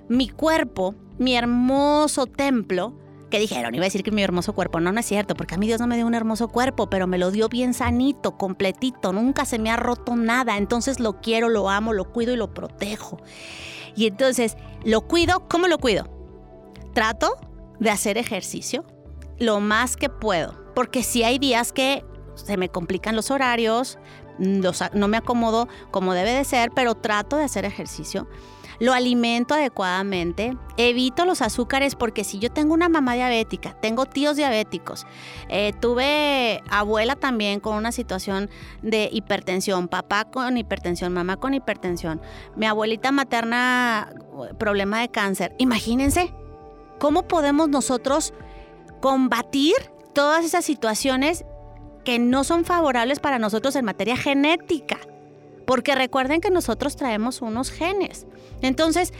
mi 0.08 0.28
cuerpo, 0.28 0.94
mi 1.18 1.34
hermoso 1.34 2.26
templo, 2.26 2.94
que 3.30 3.38
dijeron, 3.38 3.74
iba 3.74 3.84
a 3.84 3.86
decir 3.86 4.02
que 4.02 4.10
mi 4.10 4.22
hermoso 4.22 4.52
cuerpo, 4.52 4.78
no, 4.78 4.92
no 4.92 5.00
es 5.00 5.06
cierto, 5.06 5.34
porque 5.34 5.54
a 5.54 5.58
mí 5.58 5.66
Dios 5.66 5.80
no 5.80 5.86
me 5.86 5.96
dio 5.96 6.06
un 6.06 6.14
hermoso 6.14 6.48
cuerpo, 6.48 6.90
pero 6.90 7.06
me 7.06 7.16
lo 7.16 7.30
dio 7.30 7.48
bien 7.48 7.72
sanito, 7.72 8.36
completito, 8.36 9.14
nunca 9.14 9.46
se 9.46 9.58
me 9.58 9.70
ha 9.70 9.78
roto 9.78 10.16
nada, 10.16 10.58
entonces 10.58 11.00
lo 11.00 11.22
quiero, 11.22 11.48
lo 11.48 11.70
amo, 11.70 11.94
lo 11.94 12.12
cuido 12.12 12.34
y 12.34 12.36
lo 12.36 12.52
protejo. 12.52 13.16
Y 13.96 14.06
entonces, 14.06 14.58
lo 14.84 15.08
cuido, 15.08 15.48
¿cómo 15.48 15.66
lo 15.66 15.78
cuido? 15.78 16.10
Trato 16.92 17.38
de 17.80 17.88
hacer 17.88 18.18
ejercicio 18.18 18.84
lo 19.38 19.60
más 19.60 19.96
que 19.96 20.10
puedo, 20.10 20.54
porque 20.74 21.02
si 21.02 21.22
hay 21.22 21.38
días 21.38 21.72
que 21.72 22.04
se 22.34 22.56
me 22.56 22.68
complican 22.68 23.16
los 23.16 23.30
horarios, 23.30 23.98
no 24.38 25.08
me 25.08 25.16
acomodo 25.16 25.68
como 25.90 26.14
debe 26.14 26.32
de 26.32 26.44
ser, 26.44 26.70
pero 26.72 26.94
trato 26.94 27.36
de 27.36 27.44
hacer 27.44 27.64
ejercicio. 27.64 28.26
Lo 28.80 28.94
alimento 28.94 29.54
adecuadamente, 29.54 30.56
evito 30.76 31.24
los 31.24 31.40
azúcares 31.40 31.94
porque 31.94 32.24
si 32.24 32.40
yo 32.40 32.50
tengo 32.50 32.74
una 32.74 32.88
mamá 32.88 33.14
diabética, 33.14 33.74
tengo 33.80 34.06
tíos 34.06 34.36
diabéticos, 34.36 35.06
eh, 35.48 35.72
tuve 35.80 36.64
abuela 36.68 37.14
también 37.14 37.60
con 37.60 37.76
una 37.76 37.92
situación 37.92 38.50
de 38.82 39.08
hipertensión, 39.12 39.86
papá 39.86 40.24
con 40.24 40.56
hipertensión, 40.56 41.12
mamá 41.12 41.36
con 41.36 41.54
hipertensión, 41.54 42.20
mi 42.56 42.66
abuelita 42.66 43.12
materna 43.12 44.12
problema 44.58 45.00
de 45.00 45.10
cáncer, 45.10 45.54
imagínense 45.58 46.34
cómo 46.98 47.28
podemos 47.28 47.68
nosotros 47.68 48.34
combatir 49.00 49.74
todas 50.12 50.44
esas 50.44 50.64
situaciones 50.64 51.44
que 52.04 52.18
no 52.18 52.44
son 52.44 52.64
favorables 52.64 53.20
para 53.20 53.38
nosotros 53.38 53.76
en 53.76 53.84
materia 53.84 54.16
genética. 54.16 54.98
Porque 55.66 55.94
recuerden 55.94 56.40
que 56.40 56.50
nosotros 56.50 56.96
traemos 56.96 57.40
unos 57.40 57.70
genes. 57.70 58.26
Entonces, 58.62 59.12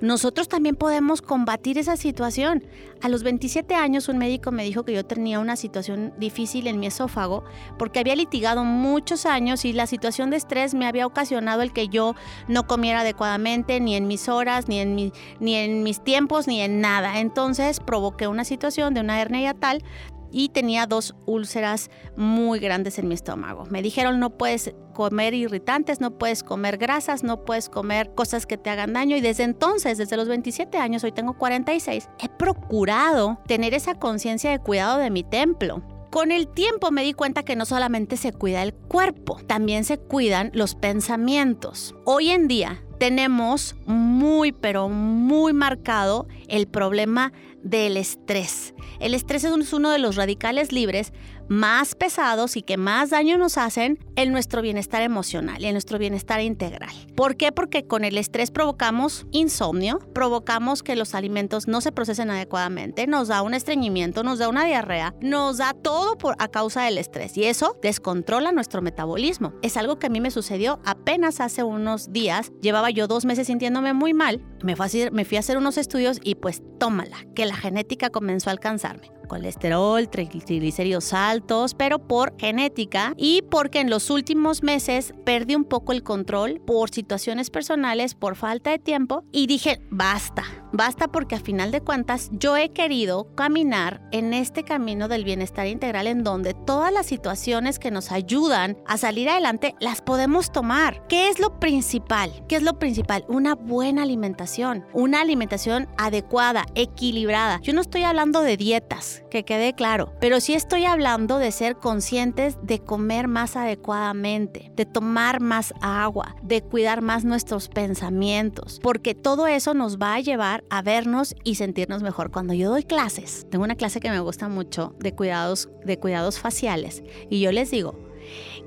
nosotros 0.00 0.48
también 0.48 0.76
podemos 0.76 1.20
combatir 1.20 1.76
esa 1.76 1.96
situación. 1.96 2.64
A 3.02 3.10
los 3.10 3.22
27 3.22 3.74
años 3.74 4.08
un 4.08 4.16
médico 4.16 4.50
me 4.50 4.64
dijo 4.64 4.82
que 4.82 4.94
yo 4.94 5.04
tenía 5.04 5.38
una 5.40 5.56
situación 5.56 6.14
difícil 6.18 6.66
en 6.68 6.80
mi 6.80 6.86
esófago 6.86 7.44
porque 7.78 8.00
había 8.00 8.16
litigado 8.16 8.64
muchos 8.64 9.26
años 9.26 9.64
y 9.66 9.74
la 9.74 9.86
situación 9.86 10.30
de 10.30 10.36
estrés 10.36 10.72
me 10.72 10.86
había 10.86 11.06
ocasionado 11.06 11.60
el 11.60 11.72
que 11.72 11.88
yo 11.88 12.14
no 12.48 12.66
comiera 12.66 13.00
adecuadamente 13.00 13.78
ni 13.78 13.94
en 13.94 14.06
mis 14.06 14.28
horas, 14.28 14.68
ni 14.68 14.78
en, 14.78 15.12
ni 15.38 15.54
en 15.54 15.82
mis 15.82 16.02
tiempos, 16.02 16.46
ni 16.46 16.62
en 16.62 16.80
nada. 16.80 17.20
Entonces 17.20 17.80
provoqué 17.80 18.26
una 18.26 18.44
situación 18.44 18.94
de 18.94 19.00
una 19.00 19.20
hernia 19.20 19.52
tal 19.52 19.82
y 20.30 20.50
tenía 20.50 20.86
dos 20.86 21.14
úlceras 21.26 21.90
muy 22.16 22.58
grandes 22.58 22.98
en 22.98 23.08
mi 23.08 23.14
estómago. 23.14 23.64
Me 23.70 23.82
dijeron 23.82 24.20
no 24.20 24.30
puedes 24.30 24.74
comer 24.94 25.34
irritantes, 25.34 26.00
no 26.00 26.18
puedes 26.18 26.42
comer 26.42 26.76
grasas, 26.76 27.22
no 27.22 27.44
puedes 27.44 27.68
comer 27.68 28.14
cosas 28.14 28.46
que 28.46 28.58
te 28.58 28.70
hagan 28.70 28.92
daño 28.92 29.16
y 29.16 29.20
desde 29.20 29.44
entonces, 29.44 29.98
desde 29.98 30.16
los 30.16 30.28
27 30.28 30.78
años, 30.78 31.04
hoy 31.04 31.12
tengo 31.12 31.38
46, 31.38 32.08
he 32.18 32.28
procurado 32.28 33.38
tener 33.46 33.74
esa 33.74 33.94
conciencia 33.94 34.50
de 34.50 34.58
cuidado 34.58 34.98
de 34.98 35.10
mi 35.10 35.22
templo. 35.22 35.82
Con 36.10 36.32
el 36.32 36.48
tiempo 36.48 36.90
me 36.90 37.04
di 37.04 37.12
cuenta 37.12 37.44
que 37.44 37.54
no 37.54 37.64
solamente 37.64 38.16
se 38.16 38.32
cuida 38.32 38.64
el 38.64 38.74
cuerpo, 38.74 39.38
también 39.46 39.84
se 39.84 39.96
cuidan 39.96 40.50
los 40.54 40.74
pensamientos. 40.74 41.94
Hoy 42.04 42.30
en 42.30 42.48
día 42.48 42.82
tenemos 42.98 43.76
muy, 43.86 44.50
pero 44.50 44.88
muy 44.88 45.52
marcado 45.52 46.26
el 46.48 46.66
problema 46.66 47.32
del 47.62 47.96
estrés. 47.96 48.74
El 49.00 49.14
estrés 49.14 49.44
es 49.44 49.72
uno 49.72 49.90
de 49.90 49.98
los 49.98 50.16
radicales 50.16 50.72
libres 50.72 51.12
más 51.50 51.96
pesados 51.96 52.56
y 52.56 52.62
que 52.62 52.76
más 52.76 53.10
daño 53.10 53.36
nos 53.36 53.58
hacen 53.58 53.98
en 54.14 54.30
nuestro 54.30 54.62
bienestar 54.62 55.02
emocional 55.02 55.60
y 55.60 55.66
en 55.66 55.72
nuestro 55.72 55.98
bienestar 55.98 56.40
integral. 56.40 56.94
¿Por 57.16 57.36
qué? 57.36 57.50
Porque 57.50 57.84
con 57.88 58.04
el 58.04 58.16
estrés 58.18 58.52
provocamos 58.52 59.26
insomnio, 59.32 59.98
provocamos 60.14 60.84
que 60.84 60.94
los 60.94 61.16
alimentos 61.16 61.66
no 61.66 61.80
se 61.80 61.90
procesen 61.90 62.30
adecuadamente, 62.30 63.08
nos 63.08 63.28
da 63.28 63.42
un 63.42 63.54
estreñimiento, 63.54 64.22
nos 64.22 64.38
da 64.38 64.48
una 64.48 64.64
diarrea, 64.64 65.12
nos 65.20 65.58
da 65.58 65.74
todo 65.74 66.16
por, 66.16 66.36
a 66.38 66.46
causa 66.46 66.84
del 66.84 66.98
estrés 66.98 67.36
y 67.36 67.44
eso 67.44 67.76
descontrola 67.82 68.52
nuestro 68.52 68.80
metabolismo. 68.80 69.52
Es 69.62 69.76
algo 69.76 69.98
que 69.98 70.06
a 70.06 70.10
mí 70.10 70.20
me 70.20 70.30
sucedió 70.30 70.78
apenas 70.84 71.40
hace 71.40 71.64
unos 71.64 72.12
días. 72.12 72.52
Llevaba 72.62 72.90
yo 72.90 73.08
dos 73.08 73.24
meses 73.24 73.48
sintiéndome 73.48 73.92
muy 73.92 74.14
mal, 74.14 74.40
me 74.62 74.76
fui 74.76 75.02
a 75.02 75.10
me 75.10 75.24
fui 75.24 75.36
a 75.36 75.40
hacer 75.40 75.56
unos 75.56 75.78
estudios 75.78 76.20
y 76.22 76.36
pues 76.36 76.62
tómala, 76.78 77.16
que 77.34 77.44
la 77.44 77.56
genética 77.56 78.10
comenzó 78.10 78.50
a 78.50 78.52
alcanzarme 78.52 79.19
colesterol, 79.30 80.08
triglicéridos 80.08 81.12
altos, 81.12 81.74
pero 81.74 82.00
por 82.00 82.34
genética 82.36 83.14
y 83.16 83.42
porque 83.42 83.78
en 83.78 83.88
los 83.88 84.10
últimos 84.10 84.64
meses 84.64 85.14
perdí 85.24 85.54
un 85.54 85.64
poco 85.64 85.92
el 85.92 86.02
control 86.02 86.60
por 86.66 86.90
situaciones 86.90 87.48
personales, 87.48 88.16
por 88.16 88.34
falta 88.34 88.70
de 88.70 88.80
tiempo 88.80 89.22
y 89.30 89.46
dije, 89.46 89.80
basta, 89.88 90.42
basta 90.72 91.06
porque 91.06 91.36
a 91.36 91.40
final 91.40 91.70
de 91.70 91.80
cuentas 91.80 92.28
yo 92.32 92.56
he 92.56 92.70
querido 92.70 93.32
caminar 93.36 94.02
en 94.10 94.34
este 94.34 94.64
camino 94.64 95.06
del 95.06 95.24
bienestar 95.24 95.68
integral 95.68 96.08
en 96.08 96.24
donde 96.24 96.52
todas 96.54 96.92
las 96.92 97.06
situaciones 97.06 97.78
que 97.78 97.92
nos 97.92 98.10
ayudan 98.10 98.78
a 98.84 98.98
salir 98.98 99.28
adelante 99.28 99.76
las 99.78 100.02
podemos 100.02 100.50
tomar. 100.50 101.06
¿Qué 101.06 101.28
es 101.28 101.38
lo 101.38 101.60
principal? 101.60 102.32
¿Qué 102.48 102.56
es 102.56 102.62
lo 102.62 102.80
principal? 102.80 103.24
Una 103.28 103.54
buena 103.54 104.02
alimentación, 104.02 104.86
una 104.92 105.20
alimentación 105.20 105.88
adecuada, 105.98 106.66
equilibrada. 106.74 107.60
Yo 107.62 107.72
no 107.74 107.80
estoy 107.80 108.02
hablando 108.02 108.40
de 108.40 108.56
dietas, 108.56 109.19
que 109.30 109.44
quede 109.44 109.74
claro. 109.74 110.12
Pero 110.20 110.40
sí 110.40 110.54
estoy 110.54 110.84
hablando 110.84 111.38
de 111.38 111.52
ser 111.52 111.76
conscientes 111.76 112.58
de 112.62 112.80
comer 112.80 113.28
más 113.28 113.56
adecuadamente, 113.56 114.72
de 114.74 114.86
tomar 114.86 115.40
más 115.40 115.72
agua, 115.80 116.36
de 116.42 116.62
cuidar 116.62 117.02
más 117.02 117.24
nuestros 117.24 117.68
pensamientos, 117.68 118.80
porque 118.82 119.14
todo 119.14 119.46
eso 119.46 119.74
nos 119.74 119.98
va 119.98 120.14
a 120.14 120.20
llevar 120.20 120.64
a 120.70 120.82
vernos 120.82 121.34
y 121.44 121.56
sentirnos 121.56 122.02
mejor. 122.02 122.30
Cuando 122.30 122.54
yo 122.54 122.70
doy 122.70 122.82
clases, 122.82 123.46
tengo 123.50 123.64
una 123.64 123.76
clase 123.76 124.00
que 124.00 124.10
me 124.10 124.20
gusta 124.20 124.48
mucho 124.48 124.94
de 124.98 125.14
cuidados, 125.14 125.68
de 125.84 125.98
cuidados 125.98 126.38
faciales 126.38 127.02
y 127.28 127.40
yo 127.40 127.52
les 127.52 127.70
digo 127.70 127.94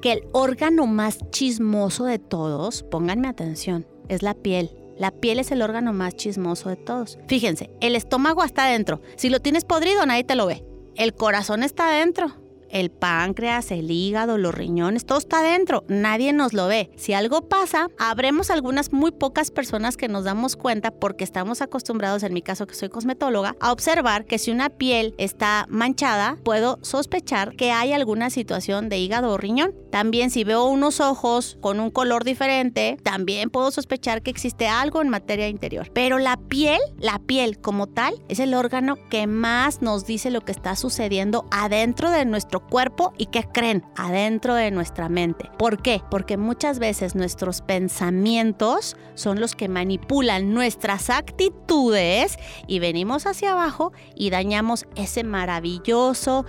que 0.02 0.12
el 0.12 0.24
órgano 0.34 0.88
más 0.88 1.20
chismoso 1.32 2.06
de 2.06 2.20
todos, 2.20 2.84
pónganme 2.84 3.28
atención, 3.28 3.86
es 4.10 4.22
la 4.22 4.34
piel. 4.34 4.83
La 4.98 5.12
piel 5.12 5.40
es 5.40 5.52
el 5.52 5.62
órgano 5.62 5.94
más 5.94 6.16
chismoso 6.16 6.70
de 6.70 6.76
todos. 6.76 7.18
Fíjense, 7.28 7.72
el 7.82 7.96
estómago 7.96 8.44
está 8.44 8.66
adentro. 8.66 9.02
Si 9.16 9.30
lo 9.30 9.40
tienes 9.40 9.66
podrido, 9.66 10.06
nadie 10.06 10.24
te 10.24 10.36
lo 10.36 10.46
ve. 10.46 10.64
El 10.96 11.14
corazón 11.14 11.64
está 11.64 11.88
adentro 11.90 12.43
el 12.74 12.92
páncreas, 12.92 13.72
el 13.72 13.89
hígado, 13.89 14.38
los 14.38 14.53
riñones, 14.53 15.06
todo 15.06 15.20
está 15.20 15.42
dentro, 15.42 15.86
nadie 15.88 16.34
nos 16.34 16.53
lo 16.53 16.68
ve. 16.68 16.89
Si 16.98 17.13
algo 17.13 17.48
pasa, 17.48 17.88
habremos 17.98 18.50
algunas 18.50 18.92
muy 18.92 19.12
pocas 19.12 19.51
personas 19.51 19.96
que 19.96 20.10
nos 20.10 20.25
damos 20.25 20.56
cuenta 20.56 20.92
porque 20.92 21.24
estamos 21.24 21.62
acostumbrados, 21.62 22.24
en 22.24 22.34
mi 22.34 22.42
caso 22.42 22.68
que 22.68 22.75
soy 22.75 22.89
cosmetóloga, 22.89 23.56
a 23.60 23.72
observar 23.72 24.25
que 24.25 24.39
si 24.39 24.51
una 24.51 24.70
piel 24.70 25.13
está 25.18 25.68
manchada, 25.70 26.38
puedo 26.44 26.80
sospechar 26.82 27.56
que 27.56 27.72
hay 27.72 27.94
alguna 27.94 28.30
situación 28.30 28.89
de 28.89 28.98
hígado 28.98 29.32
o 29.32 29.38
riñón. 29.38 29.74
También 29.92 30.32
si 30.32 30.44
veo 30.44 30.65
unos 30.65 31.00
ojos 31.00 31.58
con 31.62 31.80
un 31.80 31.92
color 31.92 32.24
diferente, 32.24 32.98
también 33.03 33.51
puedo 33.51 33.70
sospechar 33.70 34.24
que 34.24 34.32
existe 34.32 34.68
algo 34.68 35.01
en 35.01 35.10
materia 35.10 35.48
interior. 35.48 35.92
Pero 35.94 36.18
la 36.18 36.38
piel, 36.38 36.80
la 36.98 37.20
piel 37.20 37.60
como 37.60 37.88
tal, 37.88 38.15
es 38.30 38.39
el 38.39 38.56
órgano 38.56 38.98
que 39.10 39.27
más 39.27 39.82
nos 39.84 40.08
dice 40.08 40.32
lo 40.32 40.42
que 40.42 40.51
está 40.51 40.75
sucediendo 40.75 41.46
adentro 41.51 42.10
de 42.10 42.25
nuestro 42.25 42.62
cuerpo 42.63 43.13
y 43.17 43.27
que 43.27 43.43
creen 43.43 43.86
adentro 43.96 44.55
de 44.55 44.72
nuestra 44.72 45.10
mente. 45.10 45.50
¿Por 45.58 45.82
qué? 45.82 46.01
Porque 46.10 46.38
muchas 46.38 46.79
veces 46.79 47.15
nuestros 47.15 47.62
pensamientos 47.62 48.98
son 49.15 49.39
los 49.39 49.55
que 49.55 49.70
manipulan 49.70 50.53
nuestras 50.53 51.10
actitudes 51.10 52.38
y 52.67 52.79
venimos 52.79 53.25
hacia 53.25 53.51
abajo 53.51 53.93
y 54.15 54.29
dañamos 54.29 54.86
ese 54.96 55.24
maravilloso 55.24 56.46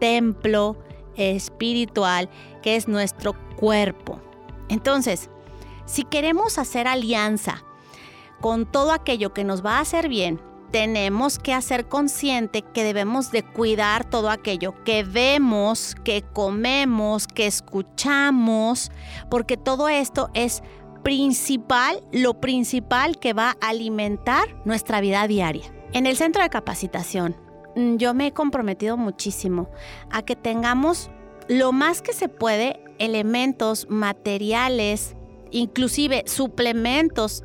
templo 0.00 0.76
espiritual 1.16 2.28
que 2.62 2.76
es 2.76 2.88
nuestro 2.88 3.34
cuerpo. 3.56 4.20
Entonces, 4.68 5.30
si 5.86 6.04
queremos 6.04 6.58
hacer 6.58 6.86
alianza 6.86 7.64
con 8.40 8.70
todo 8.70 8.92
aquello 8.92 9.32
que 9.32 9.44
nos 9.44 9.64
va 9.64 9.78
a 9.78 9.80
hacer 9.80 10.08
bien, 10.08 10.40
tenemos 10.70 11.38
que 11.38 11.52
hacer 11.52 11.88
consciente 11.88 12.62
que 12.62 12.84
debemos 12.84 13.30
de 13.30 13.42
cuidar 13.42 14.08
todo 14.08 14.30
aquello 14.30 14.74
que 14.84 15.02
vemos, 15.02 15.94
que 16.04 16.22
comemos, 16.22 17.26
que 17.26 17.46
escuchamos, 17.46 18.90
porque 19.30 19.56
todo 19.56 19.88
esto 19.88 20.30
es 20.34 20.62
principal, 21.02 22.02
lo 22.12 22.40
principal 22.40 23.18
que 23.18 23.32
va 23.32 23.56
a 23.60 23.68
alimentar 23.68 24.60
nuestra 24.64 25.00
vida 25.00 25.26
diaria. 25.26 25.64
En 25.92 26.06
el 26.06 26.16
centro 26.16 26.42
de 26.42 26.50
capacitación, 26.50 27.36
mm, 27.76 27.96
yo 27.96 28.14
me 28.14 28.26
he 28.26 28.32
comprometido 28.32 28.96
muchísimo 28.96 29.70
a 30.10 30.22
que 30.22 30.36
tengamos 30.36 31.10
lo 31.48 31.72
más 31.72 32.02
que 32.02 32.12
se 32.12 32.28
puede 32.28 32.84
elementos, 32.98 33.86
materiales, 33.88 35.16
inclusive 35.50 36.24
suplementos 36.26 37.44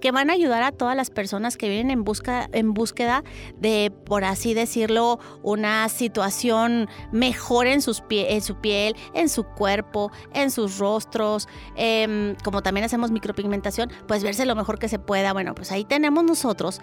que 0.00 0.10
van 0.10 0.30
a 0.30 0.34
ayudar 0.34 0.62
a 0.62 0.72
todas 0.72 0.96
las 0.96 1.10
personas 1.10 1.56
que 1.56 1.68
vienen 1.68 1.90
en, 1.90 2.04
busca, 2.04 2.48
en 2.52 2.74
búsqueda 2.74 3.24
de, 3.56 3.92
por 4.04 4.24
así 4.24 4.54
decirlo, 4.54 5.18
una 5.42 5.88
situación 5.88 6.88
mejor 7.12 7.66
en, 7.66 7.82
sus 7.82 8.02
en 8.10 8.42
su 8.42 8.56
piel, 8.56 8.96
en 9.14 9.28
su 9.28 9.44
cuerpo, 9.44 10.10
en 10.32 10.50
sus 10.50 10.78
rostros, 10.78 11.48
em, 11.76 12.36
como 12.44 12.62
también 12.62 12.84
hacemos 12.84 13.10
micropigmentación, 13.10 13.90
pues 14.06 14.22
verse 14.22 14.46
lo 14.46 14.54
mejor 14.54 14.78
que 14.78 14.88
se 14.88 14.98
pueda. 14.98 15.32
Bueno, 15.32 15.54
pues 15.54 15.72
ahí 15.72 15.84
tenemos 15.84 16.24
nosotros 16.24 16.80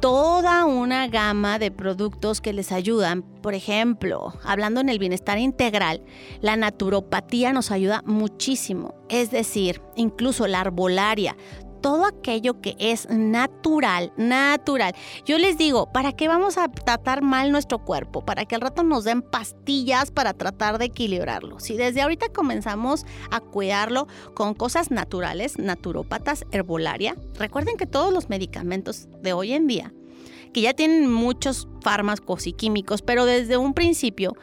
toda 0.00 0.64
una 0.64 1.08
gama 1.08 1.58
de 1.58 1.70
productos 1.70 2.40
que 2.40 2.52
les 2.52 2.72
ayudan. 2.72 3.22
Por 3.22 3.54
ejemplo, 3.54 4.32
hablando 4.44 4.80
en 4.80 4.88
el 4.88 4.98
bienestar 4.98 5.38
integral, 5.38 6.02
la 6.40 6.56
naturopatía 6.56 7.52
nos 7.52 7.70
ayuda 7.70 8.02
muchísimo. 8.06 8.94
Es 9.10 9.30
decir, 9.30 9.82
incluso 9.96 10.46
la 10.46 10.60
arbolaria, 10.60 11.36
todo 11.80 12.04
aquello 12.04 12.60
que 12.60 12.76
es 12.78 13.08
natural, 13.10 14.12
natural. 14.16 14.94
Yo 15.24 15.38
les 15.38 15.58
digo, 15.58 15.90
¿para 15.92 16.12
qué 16.12 16.28
vamos 16.28 16.58
a 16.58 16.68
tratar 16.68 17.22
mal 17.22 17.52
nuestro 17.52 17.78
cuerpo? 17.84 18.24
Para 18.24 18.44
que 18.44 18.54
al 18.54 18.60
rato 18.60 18.82
nos 18.82 19.04
den 19.04 19.22
pastillas 19.22 20.10
para 20.10 20.34
tratar 20.34 20.78
de 20.78 20.86
equilibrarlo. 20.86 21.60
Si 21.60 21.76
desde 21.76 22.02
ahorita 22.02 22.28
comenzamos 22.28 23.04
a 23.30 23.40
cuidarlo 23.40 24.06
con 24.34 24.54
cosas 24.54 24.90
naturales, 24.90 25.58
naturópatas, 25.58 26.44
herbolaria, 26.52 27.16
recuerden 27.38 27.76
que 27.76 27.86
todos 27.86 28.12
los 28.12 28.28
medicamentos 28.28 29.08
de 29.22 29.32
hoy 29.32 29.52
en 29.52 29.66
día, 29.66 29.92
que 30.52 30.62
ya 30.62 30.74
tienen 30.74 31.10
muchos 31.10 31.68
fármacos 31.82 32.46
y 32.46 32.52
químicos, 32.52 33.02
pero 33.02 33.24
desde 33.24 33.56
un 33.56 33.72
principio, 33.74 34.36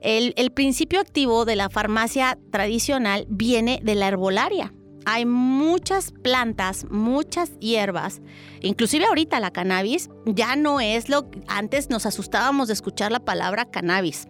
el, 0.00 0.34
el 0.36 0.50
principio 0.50 1.00
activo 1.00 1.44
de 1.44 1.56
la 1.56 1.70
farmacia 1.70 2.38
tradicional 2.50 3.26
viene 3.28 3.80
de 3.82 3.94
la 3.94 4.08
herbolaria 4.08 4.72
hay 5.06 5.24
muchas 5.24 6.12
plantas, 6.12 6.84
muchas 6.90 7.58
hierbas, 7.60 8.20
inclusive 8.60 9.06
ahorita 9.06 9.40
la 9.40 9.52
cannabis 9.52 10.10
ya 10.26 10.56
no 10.56 10.80
es 10.80 11.08
lo 11.08 11.30
que 11.30 11.40
antes 11.46 11.88
nos 11.88 12.04
asustábamos 12.04 12.68
de 12.68 12.74
escuchar 12.74 13.12
la 13.12 13.20
palabra 13.20 13.70
cannabis 13.70 14.28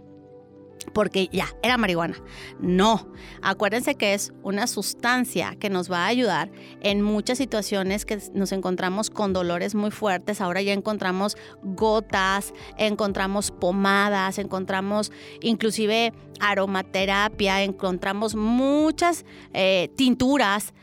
porque 0.93 1.29
ya, 1.33 1.49
era 1.63 1.77
marihuana. 1.77 2.17
No, 2.61 3.09
acuérdense 3.43 3.95
que 3.95 4.15
es 4.15 4.33
una 4.43 4.67
sustancia 4.67 5.57
que 5.59 5.71
nos 5.71 5.91
va 5.91 6.05
a 6.05 6.07
ayudar 6.07 6.51
en 6.81 7.03
muchas 7.03 7.39
situaciones 7.39 8.05
que 8.05 8.19
nos 8.35 8.53
encontramos 8.53 9.11
con 9.11 9.33
dolores 9.33 9.75
muy 9.75 9.91
fuertes. 9.91 10.41
Ahora 10.41 10.63
ya 10.63 10.73
encontramos 10.73 11.37
gotas, 11.63 12.55
encontramos 12.79 13.51
pomadas, 13.51 14.39
encontramos 14.39 15.13
inclusive 15.41 16.13
aromaterapia, 16.41 17.63
encontramos 17.63 18.35
muchas 18.35 19.25
eh, 19.53 19.91
tinturas 19.97 20.75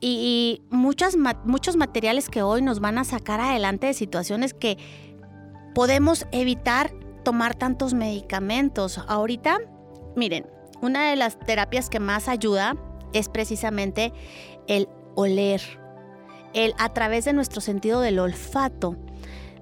y, 0.00 0.62
muchos 0.70 1.76
materiales 1.76 2.28
que 2.28 2.42
hoy 2.42 2.60
nos 2.60 2.80
van 2.80 2.98
a 2.98 3.04
sacar 3.04 3.40
adelante 3.40 3.86
de 3.86 3.94
situaciones 3.94 4.52
que 4.52 4.76
podemos 5.74 6.26
evitar 6.32 6.92
tomar 7.22 7.54
tantos 7.54 7.94
medicamentos. 7.94 8.98
Ahorita, 9.06 9.58
miren, 10.16 10.46
una 10.80 11.08
de 11.10 11.16
las 11.16 11.38
terapias 11.38 11.88
que 11.88 12.00
más 12.00 12.28
ayuda 12.28 12.76
es 13.12 13.28
precisamente 13.28 14.12
el 14.66 14.88
oler, 15.14 15.60
el 16.54 16.74
a 16.78 16.92
través 16.92 17.24
de 17.24 17.32
nuestro 17.32 17.60
sentido 17.60 18.00
del 18.00 18.18
olfato, 18.18 18.96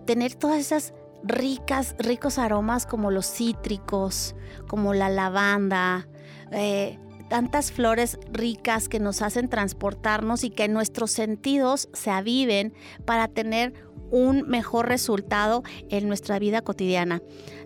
tener 0.06 0.34
todas 0.34 0.58
esas 0.58 0.94
ricas, 1.22 1.94
ricos 1.98 2.38
aromas 2.38 2.86
como 2.86 3.10
los 3.10 3.26
cítricos, 3.26 4.34
como 4.66 4.94
la 4.94 5.08
lavanda, 5.08 6.08
eh, 6.52 6.98
tantas 7.30 7.70
flores 7.72 8.18
ricas 8.32 8.88
que 8.88 8.98
nos 8.98 9.22
hacen 9.22 9.48
transportarnos 9.48 10.44
y 10.44 10.50
que 10.50 10.68
nuestros 10.68 11.12
sentidos 11.12 11.88
se 11.94 12.10
aviven 12.10 12.74
para 13.06 13.28
tener 13.28 13.72
un 14.10 14.42
mejor 14.48 14.88
resultado 14.88 15.62
en 15.88 16.08
nuestra 16.08 16.40
vida 16.40 16.60
cotidiana. 16.60 17.22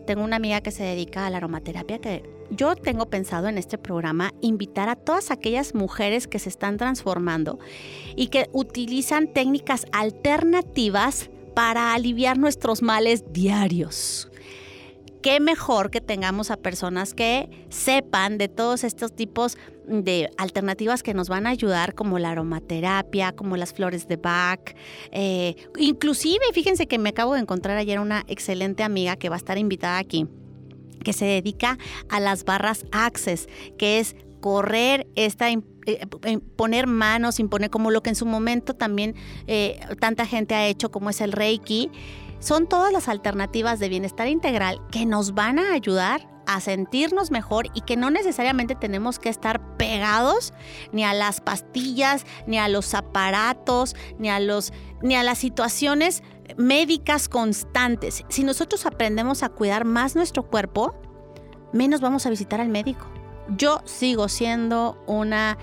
Tengo 0.06 0.22
una 0.22 0.36
amiga 0.36 0.60
que 0.60 0.70
se 0.70 0.84
dedica 0.84 1.26
a 1.26 1.30
la 1.30 1.38
aromaterapia 1.38 1.98
que 1.98 2.22
yo 2.50 2.76
tengo 2.76 3.06
pensado 3.06 3.48
en 3.48 3.56
este 3.56 3.78
programa 3.78 4.34
invitar 4.42 4.90
a 4.90 4.96
todas 4.96 5.30
aquellas 5.30 5.74
mujeres 5.74 6.28
que 6.28 6.38
se 6.38 6.50
están 6.50 6.76
transformando 6.76 7.58
y 8.14 8.26
que 8.26 8.50
utilizan 8.52 9.32
técnicas 9.32 9.86
alternativas 9.92 11.30
para 11.54 11.94
aliviar 11.94 12.36
nuestros 12.36 12.82
males 12.82 13.32
diarios 13.32 14.28
qué 15.24 15.40
mejor 15.40 15.90
que 15.90 16.02
tengamos 16.02 16.50
a 16.50 16.58
personas 16.58 17.14
que 17.14 17.48
sepan 17.70 18.36
de 18.36 18.48
todos 18.48 18.84
estos 18.84 19.16
tipos 19.16 19.56
de 19.88 20.28
alternativas 20.36 21.02
que 21.02 21.14
nos 21.14 21.30
van 21.30 21.46
a 21.46 21.50
ayudar, 21.50 21.94
como 21.94 22.18
la 22.18 22.32
aromaterapia, 22.32 23.32
como 23.32 23.56
las 23.56 23.72
flores 23.72 24.06
de 24.06 24.16
Bach. 24.16 24.76
Eh, 25.12 25.56
inclusive, 25.78 26.44
fíjense 26.52 26.86
que 26.86 26.98
me 26.98 27.08
acabo 27.08 27.32
de 27.32 27.40
encontrar 27.40 27.78
ayer 27.78 28.00
una 28.00 28.22
excelente 28.28 28.82
amiga 28.82 29.16
que 29.16 29.30
va 29.30 29.36
a 29.36 29.38
estar 29.38 29.56
invitada 29.56 29.96
aquí 29.96 30.26
que 31.02 31.14
se 31.14 31.24
dedica 31.24 31.78
a 32.08 32.20
las 32.20 32.44
barras 32.44 32.84
Access, 32.92 33.48
que 33.78 34.00
es 34.00 34.16
correr 34.40 35.06
esta 35.14 35.50
eh, 35.50 35.58
poner 36.56 36.86
manos, 36.86 37.40
imponer 37.40 37.70
como 37.70 37.90
lo 37.90 38.02
que 38.02 38.10
en 38.10 38.16
su 38.16 38.26
momento 38.26 38.74
también 38.74 39.14
eh, 39.46 39.80
tanta 40.00 40.26
gente 40.26 40.54
ha 40.54 40.66
hecho 40.66 40.90
como 40.90 41.08
es 41.08 41.20
el 41.22 41.32
Reiki 41.32 41.90
son 42.44 42.66
todas 42.66 42.92
las 42.92 43.08
alternativas 43.08 43.78
de 43.78 43.88
bienestar 43.88 44.28
integral 44.28 44.82
que 44.90 45.06
nos 45.06 45.32
van 45.32 45.58
a 45.58 45.72
ayudar 45.72 46.28
a 46.46 46.60
sentirnos 46.60 47.30
mejor 47.30 47.68
y 47.72 47.80
que 47.80 47.96
no 47.96 48.10
necesariamente 48.10 48.74
tenemos 48.74 49.18
que 49.18 49.30
estar 49.30 49.78
pegados 49.78 50.52
ni 50.92 51.04
a 51.04 51.14
las 51.14 51.40
pastillas, 51.40 52.26
ni 52.46 52.58
a 52.58 52.68
los 52.68 52.92
aparatos, 52.92 53.96
ni 54.18 54.28
a 54.28 54.40
los 54.40 54.74
ni 55.00 55.16
a 55.16 55.22
las 55.22 55.38
situaciones 55.38 56.22
médicas 56.58 57.30
constantes. 57.30 58.24
Si 58.28 58.44
nosotros 58.44 58.84
aprendemos 58.84 59.42
a 59.42 59.48
cuidar 59.48 59.86
más 59.86 60.14
nuestro 60.14 60.42
cuerpo, 60.42 60.94
menos 61.72 62.02
vamos 62.02 62.26
a 62.26 62.30
visitar 62.30 62.60
al 62.60 62.68
médico. 62.68 63.06
Yo 63.56 63.80
sigo 63.86 64.28
siendo 64.28 65.02
una 65.06 65.56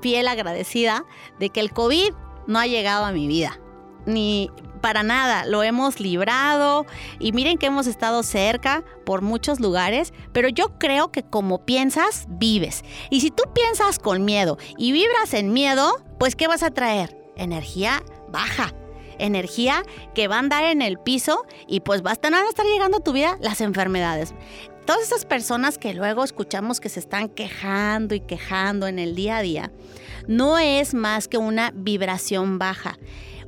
fiel 0.00 0.26
agradecida 0.26 1.04
de 1.38 1.50
que 1.50 1.60
el 1.60 1.72
COVID 1.72 2.14
no 2.48 2.58
ha 2.58 2.66
llegado 2.66 3.04
a 3.04 3.12
mi 3.12 3.28
vida. 3.28 3.60
Ni 4.06 4.50
para 4.80 5.02
nada, 5.02 5.44
lo 5.44 5.62
hemos 5.62 6.00
librado 6.00 6.86
y 7.18 7.32
miren 7.32 7.58
que 7.58 7.66
hemos 7.66 7.86
estado 7.86 8.22
cerca 8.22 8.84
por 9.04 9.22
muchos 9.22 9.60
lugares, 9.60 10.12
pero 10.32 10.48
yo 10.48 10.78
creo 10.78 11.12
que 11.12 11.22
como 11.22 11.64
piensas, 11.64 12.26
vives. 12.28 12.84
Y 13.10 13.20
si 13.20 13.30
tú 13.30 13.44
piensas 13.54 13.98
con 13.98 14.24
miedo 14.24 14.58
y 14.76 14.92
vibras 14.92 15.34
en 15.34 15.52
miedo, 15.52 16.04
pues 16.18 16.36
¿qué 16.36 16.46
vas 16.46 16.62
a 16.62 16.70
traer? 16.70 17.16
Energía 17.36 18.02
baja. 18.30 18.74
Energía 19.18 19.82
que 20.14 20.28
va 20.28 20.36
a 20.36 20.38
andar 20.38 20.64
en 20.64 20.80
el 20.80 20.98
piso 20.98 21.44
y 21.66 21.80
pues 21.80 22.00
van 22.00 22.16
a 22.16 22.48
estar 22.48 22.64
llegando 22.64 22.98
a 22.98 23.04
tu 23.04 23.12
vida 23.12 23.36
las 23.40 23.60
enfermedades 23.60 24.34
todas 24.90 25.02
esas 25.02 25.24
personas 25.24 25.78
que 25.78 25.94
luego 25.94 26.24
escuchamos 26.24 26.80
que 26.80 26.88
se 26.88 26.98
están 26.98 27.28
quejando 27.28 28.16
y 28.16 28.20
quejando 28.20 28.88
en 28.88 28.98
el 28.98 29.14
día 29.14 29.36
a 29.36 29.42
día, 29.42 29.70
no 30.26 30.58
es 30.58 30.94
más 30.94 31.28
que 31.28 31.38
una 31.38 31.70
vibración 31.74 32.58
baja. 32.58 32.98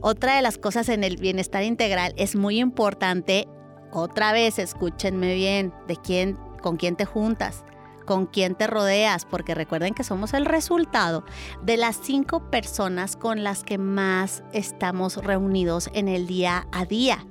Otra 0.04 0.34
de 0.34 0.42
las 0.42 0.58
cosas 0.58 0.88
en 0.88 1.04
el 1.04 1.16
bienestar 1.16 1.62
integral 1.62 2.12
es 2.16 2.34
muy 2.34 2.58
importante, 2.58 3.46
otra 3.92 4.32
vez 4.32 4.58
escúchenme 4.58 5.32
bien, 5.36 5.72
de 5.86 5.96
quién, 5.96 6.36
con 6.60 6.76
quién 6.76 6.96
te 6.96 7.04
juntas, 7.04 7.64
con 8.04 8.26
quién 8.26 8.56
te 8.56 8.66
rodeas, 8.66 9.24
porque 9.24 9.54
recuerden 9.54 9.94
que 9.94 10.02
somos 10.02 10.34
el 10.34 10.44
resultado 10.44 11.24
de 11.62 11.76
las 11.76 12.00
cinco 12.02 12.50
personas 12.50 13.14
con 13.14 13.44
las 13.44 13.62
que 13.62 13.78
más 13.78 14.42
estamos 14.52 15.18
reunidos 15.18 15.88
en 15.94 16.08
el 16.08 16.26
día 16.26 16.66
a 16.72 16.84
día. 16.84 17.24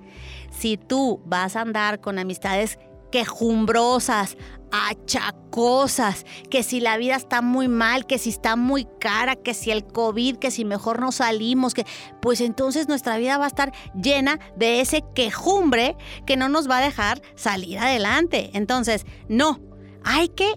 Si 0.50 0.78
tú 0.78 1.22
vas 1.26 1.58
a 1.58 1.62
andar 1.62 2.00
con 2.00 2.20
amistades 2.20 2.80
quejumbrosas, 3.12 4.38
achacosas, 4.71 6.26
que 6.50 6.63
si 6.63 6.80
la 6.80 6.97
vida 6.97 7.15
está 7.15 7.41
muy 7.41 7.67
mal, 7.67 8.06
que 8.06 8.17
si 8.17 8.30
está 8.30 8.56
muy 8.56 8.88
cara, 9.00 9.36
que 9.36 9.54
si 9.54 9.69
el 9.71 9.86
COVID, 9.86 10.38
que 10.38 10.52
si 10.52 10.65
mejor 10.65 11.00
no 11.00 11.12
salimos, 11.12 11.74
que 11.74 11.86
pues 12.21 12.41
entonces 12.41 12.88
nuestra 12.88 13.17
vida 13.17 13.38
va 13.38 13.45
a 13.45 13.50
estar 13.50 13.74
llena 13.93 14.39
de 14.56 14.82
ese 14.82 15.04
quejumbre 15.13 15.95
que 16.26 16.38
no 16.38 16.50
nos 16.50 16.69
va 16.69 16.78
a 16.78 16.82
dejar 16.82 17.21
salir 17.36 17.80
adelante. 17.80 18.50
Entonces, 18.54 19.06
no, 19.28 19.60
hay 20.04 20.30
que 20.30 20.54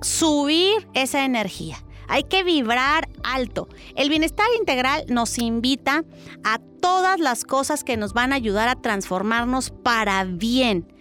subir 0.00 0.88
esa 0.94 1.24
energía. 1.24 1.76
Hay 2.08 2.24
que 2.24 2.42
vibrar 2.42 3.08
alto. 3.22 3.68
El 3.94 4.08
bienestar 4.08 4.46
integral 4.58 5.04
nos 5.08 5.38
invita 5.38 6.02
a 6.42 6.58
todas 6.80 7.20
las 7.20 7.44
cosas 7.44 7.84
que 7.84 7.96
nos 7.96 8.14
van 8.14 8.32
a 8.32 8.36
ayudar 8.36 8.68
a 8.68 8.80
transformarnos 8.80 9.70
para 9.70 10.24
bien. 10.24 10.92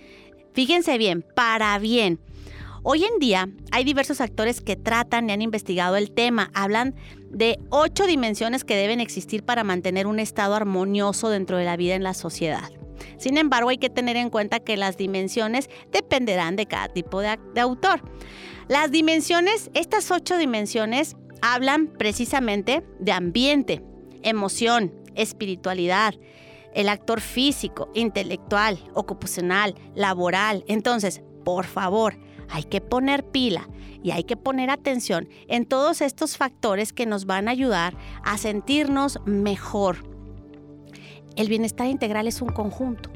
Fíjense 0.60 0.98
bien, 0.98 1.22
para 1.22 1.80
bien. 1.80 2.20
Hoy 2.84 3.06
en 3.06 3.18
día 3.20 3.48
hay 3.72 3.86
diversos 3.86 4.20
actores 4.20 4.60
que 4.60 4.76
tratan 4.76 5.30
y 5.30 5.32
han 5.32 5.42
investigado 5.42 5.96
el 5.96 6.12
tema. 6.12 6.52
Hablan 6.54 6.96
de 7.30 7.60
ocho 7.70 8.06
dimensiones 8.06 8.66
que 8.66 8.76
deben 8.76 9.00
existir 9.00 9.44
para 9.44 9.64
mantener 9.64 10.06
un 10.06 10.20
estado 10.20 10.56
armonioso 10.56 11.30
dentro 11.30 11.56
de 11.56 11.64
la 11.64 11.78
vida 11.78 11.96
en 11.96 12.04
la 12.04 12.14
sociedad. 12.14 12.70
Sin 13.18 13.38
embargo, 13.38 13.70
hay 13.70 13.78
que 13.78 13.90
tener 13.90 14.18
en 14.18 14.30
cuenta 14.30 14.60
que 14.60 14.76
las 14.76 14.98
dimensiones 14.98 15.70
dependerán 15.94 16.58
de 16.58 16.66
cada 16.66 16.90
tipo 16.90 17.22
de, 17.22 17.40
de 17.54 17.62
autor. 17.62 18.02
Las 18.68 18.92
dimensiones, 18.92 19.72
estas 19.76 20.12
ocho 20.12 20.38
dimensiones, 20.38 21.16
hablan 21.42 21.88
precisamente 21.88 22.84
de 23.00 23.14
ambiente, 23.14 23.82
emoción, 24.24 24.94
espiritualidad, 25.16 26.16
el 26.74 26.90
actor 26.90 27.22
físico, 27.22 27.90
intelectual, 27.94 28.80
ocupacional, 28.94 29.76
laboral. 29.96 30.64
Entonces, 30.68 31.22
por 31.44 31.66
favor, 31.66 32.18
hay 32.50 32.64
que 32.64 32.82
poner 32.82 33.26
pila 33.26 33.68
y 34.04 34.12
hay 34.12 34.24
que 34.24 34.38
poner 34.38 34.70
atención 34.70 35.30
en 35.48 35.66
todos 35.66 36.02
estos 36.02 36.38
factores 36.38 36.94
que 36.94 37.06
nos 37.06 37.26
van 37.26 37.48
a 37.48 37.52
ayudar 37.52 37.96
a 38.24 38.38
sentirnos 38.38 39.20
mejor. 39.26 39.98
El 41.36 41.48
bienestar 41.48 41.88
integral 41.88 42.28
es 42.28 42.42
un 42.42 42.50
conjunto, 42.50 43.10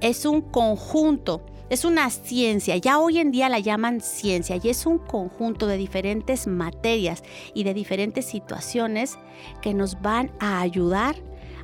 es 0.00 0.24
un 0.24 0.40
conjunto, 0.40 1.44
es 1.68 1.84
una 1.84 2.10
ciencia, 2.10 2.76
ya 2.76 2.98
hoy 2.98 3.18
en 3.18 3.30
día 3.30 3.48
la 3.48 3.60
llaman 3.60 4.00
ciencia 4.00 4.58
y 4.62 4.68
es 4.68 4.86
un 4.86 4.98
conjunto 4.98 5.66
de 5.66 5.76
diferentes 5.76 6.46
materias 6.46 7.22
y 7.54 7.64
de 7.64 7.74
diferentes 7.74 8.26
situaciones 8.26 9.18
que 9.62 9.74
nos 9.74 10.00
van 10.00 10.32
a 10.40 10.60
ayudar 10.60 11.16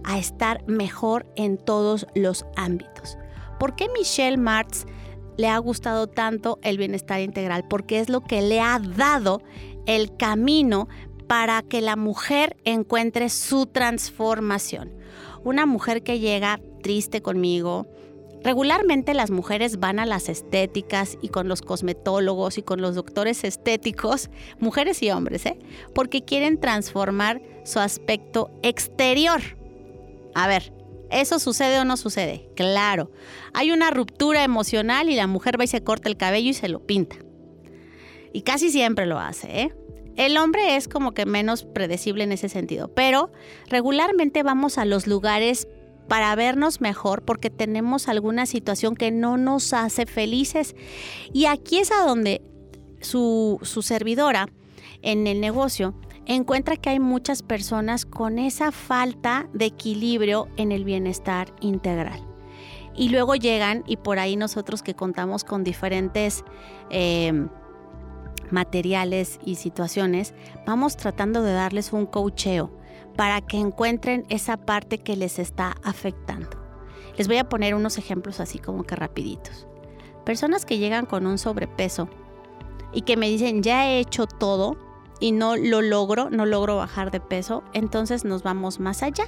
a 0.07 0.19
estar 0.19 0.67
mejor 0.67 1.27
en 1.37 1.59
todos 1.59 2.07
los 2.15 2.47
ámbitos. 2.57 3.19
¿Por 3.59 3.77
qué 3.77 3.89
Michelle 3.91 4.39
Martz 4.39 4.87
le 5.37 5.49
ha 5.49 5.59
gustado 5.59 6.07
tanto 6.07 6.59
el 6.63 6.79
bienestar 6.79 7.21
integral? 7.21 7.67
Porque 7.69 8.01
es 8.01 8.09
lo 8.09 8.23
que 8.23 8.41
le 8.41 8.61
ha 8.61 8.79
dado 8.79 9.43
el 9.87 10.17
camino 10.17 10.89
para 11.27 11.63
que 11.63 11.81
la 11.81 11.97
mujer 11.97 12.57
encuentre 12.65 13.29
su 13.29 13.67
transformación. 13.67 14.95
Una 15.45 15.67
mujer 15.67 16.03
que 16.03 16.21
llega 16.21 16.61
triste 16.83 17.21
conmigo, 17.21 17.87
Regularmente 18.47 19.13
las 19.13 19.33
mujeres 19.33 19.81
van 19.81 19.99
a 19.99 20.07
las 20.07 20.29
estéticas 20.29 21.19
y 21.21 21.31
con 21.31 21.49
los 21.49 21.63
cosmetólogos 21.63 22.59
y 22.59 22.63
con 22.63 22.81
los 22.81 22.95
doctores 22.95 23.43
estéticos, 23.43 24.31
mujeres 24.61 25.03
y 25.03 25.11
hombres, 25.11 25.47
¿eh? 25.47 25.59
porque 25.97 26.25
quieren 26.25 26.61
transformar 26.61 27.43
su 27.65 27.81
aspecto 27.81 28.53
exterior. 28.63 29.41
A 30.37 30.47
ver, 30.49 30.71
¿eso 31.11 31.39
sucede 31.39 31.81
o 31.81 31.87
no 31.87 31.97
sucede? 31.97 32.51
Claro. 32.57 33.11
Hay 33.55 33.71
una 33.71 33.91
ruptura 33.91 34.45
emocional 34.45 35.09
y 35.09 35.17
la 35.17 35.27
mujer 35.27 35.59
va 35.59 35.65
y 35.65 35.67
se 35.67 35.83
corta 35.83 36.11
el 36.11 36.19
cabello 36.19 36.51
y 36.51 36.53
se 36.53 36.69
lo 36.69 36.87
pinta. 36.87 37.17
Y 38.35 38.43
casi 38.43 38.71
siempre 38.71 39.07
lo 39.07 39.19
hace, 39.19 39.63
¿eh? 39.63 39.75
El 40.15 40.37
hombre 40.37 40.77
es 40.77 40.89
como 40.89 41.13
que 41.13 41.25
menos 41.25 41.65
predecible 41.65 42.25
en 42.25 42.33
ese 42.33 42.51
sentido, 42.51 42.89
pero 42.89 43.33
regularmente 43.71 44.43
vamos 44.43 44.77
a 44.77 44.85
los 44.85 45.07
lugares 45.07 45.69
para 46.07 46.35
vernos 46.35 46.83
mejor 46.83 47.23
porque 47.23 47.49
tenemos 47.49 48.07
alguna 48.07 48.45
situación 48.45 48.95
que 48.95 49.11
no 49.11 49.39
nos 49.39 49.73
hace 49.73 50.05
felices. 50.05 50.77
Y 51.33 51.47
aquí 51.47 51.79
es 51.79 51.93
a 51.93 52.05
donde 52.05 52.43
su, 53.01 53.59
su 53.63 53.81
servidora 53.81 54.51
en 55.01 55.27
el 55.27 55.41
negocio 55.41 55.95
encuentra 56.35 56.77
que 56.77 56.91
hay 56.91 57.01
muchas 57.01 57.43
personas 57.43 58.05
con 58.05 58.39
esa 58.39 58.73
falta 58.73 59.49
de 59.53 59.67
equilibrio 59.67 60.49
en 60.57 60.73
el 60.73 60.85
bienestar 60.85 61.53
integral. 61.61 62.21
Y 62.95 63.11
luego 63.11 63.35
llegan, 63.35 63.85
y 63.87 63.97
por 63.99 64.19
ahí 64.19 64.37
nosotros 64.37 64.83
que 64.83 64.95
contamos 64.95 65.45
con 65.45 65.65
diferentes 65.65 66.45
eh, 66.91 67.47
materiales 68.51 69.39
y 69.45 69.57
situaciones, 69.57 70.35
vamos 70.67 70.97
tratando 70.97 71.43
de 71.43 71.53
darles 71.53 71.93
un 71.93 72.07
coacheo 72.07 72.71
para 73.17 73.41
que 73.41 73.59
encuentren 73.59 74.25
esa 74.29 74.57
parte 74.57 74.99
que 74.99 75.17
les 75.17 75.39
está 75.39 75.75
afectando. 75.83 76.51
Les 77.17 77.29
voy 77.29 77.39
a 77.39 77.49
poner 77.49 77.75
unos 77.75 77.99
ejemplos 77.99 78.41
así 78.41 78.59
como 78.59 78.85
que 78.85 78.97
rapiditos. 78.97 79.67
Personas 80.25 80.67
que 80.67 80.79
llegan 80.79 81.07
con 81.07 81.27
un 81.27 81.39
sobrepeso 81.39 82.09
y 82.93 83.03
que 83.03 83.17
me 83.17 83.29
dicen, 83.29 83.63
ya 83.63 83.89
he 83.89 84.01
hecho 84.01 84.27
todo, 84.27 84.77
y 85.21 85.33
no 85.33 85.57
lo 85.57 85.83
logro, 85.83 86.31
no 86.31 86.47
logro 86.47 86.77
bajar 86.77 87.11
de 87.11 87.21
peso, 87.21 87.63
entonces 87.73 88.25
nos 88.25 88.43
vamos 88.43 88.81
más 88.81 89.03
allá. 89.03 89.27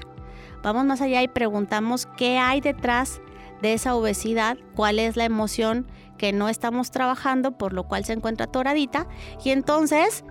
Vamos 0.63 0.85
más 0.85 1.01
allá 1.01 1.23
y 1.23 1.29
preguntamos 1.29 2.07
qué 2.17 2.39
hay 2.39 2.61
detrás 2.61 3.21
de 3.63 3.75
esa 3.75 3.95
obesidad, 3.95 4.59
cuál 4.75 4.99
es 4.99 5.17
la 5.17 5.25
emoción 5.25 5.87
que 6.17 6.33
no 6.33 6.49
estamos 6.49 6.91
trabajando, 6.91 7.53
por 7.53 7.73
lo 7.73 7.85
cual 7.85 8.05
se 8.05 8.13
encuentra 8.13 8.47
atoradita. 8.47 9.07
Y 9.45 9.51
entonces 9.51 10.25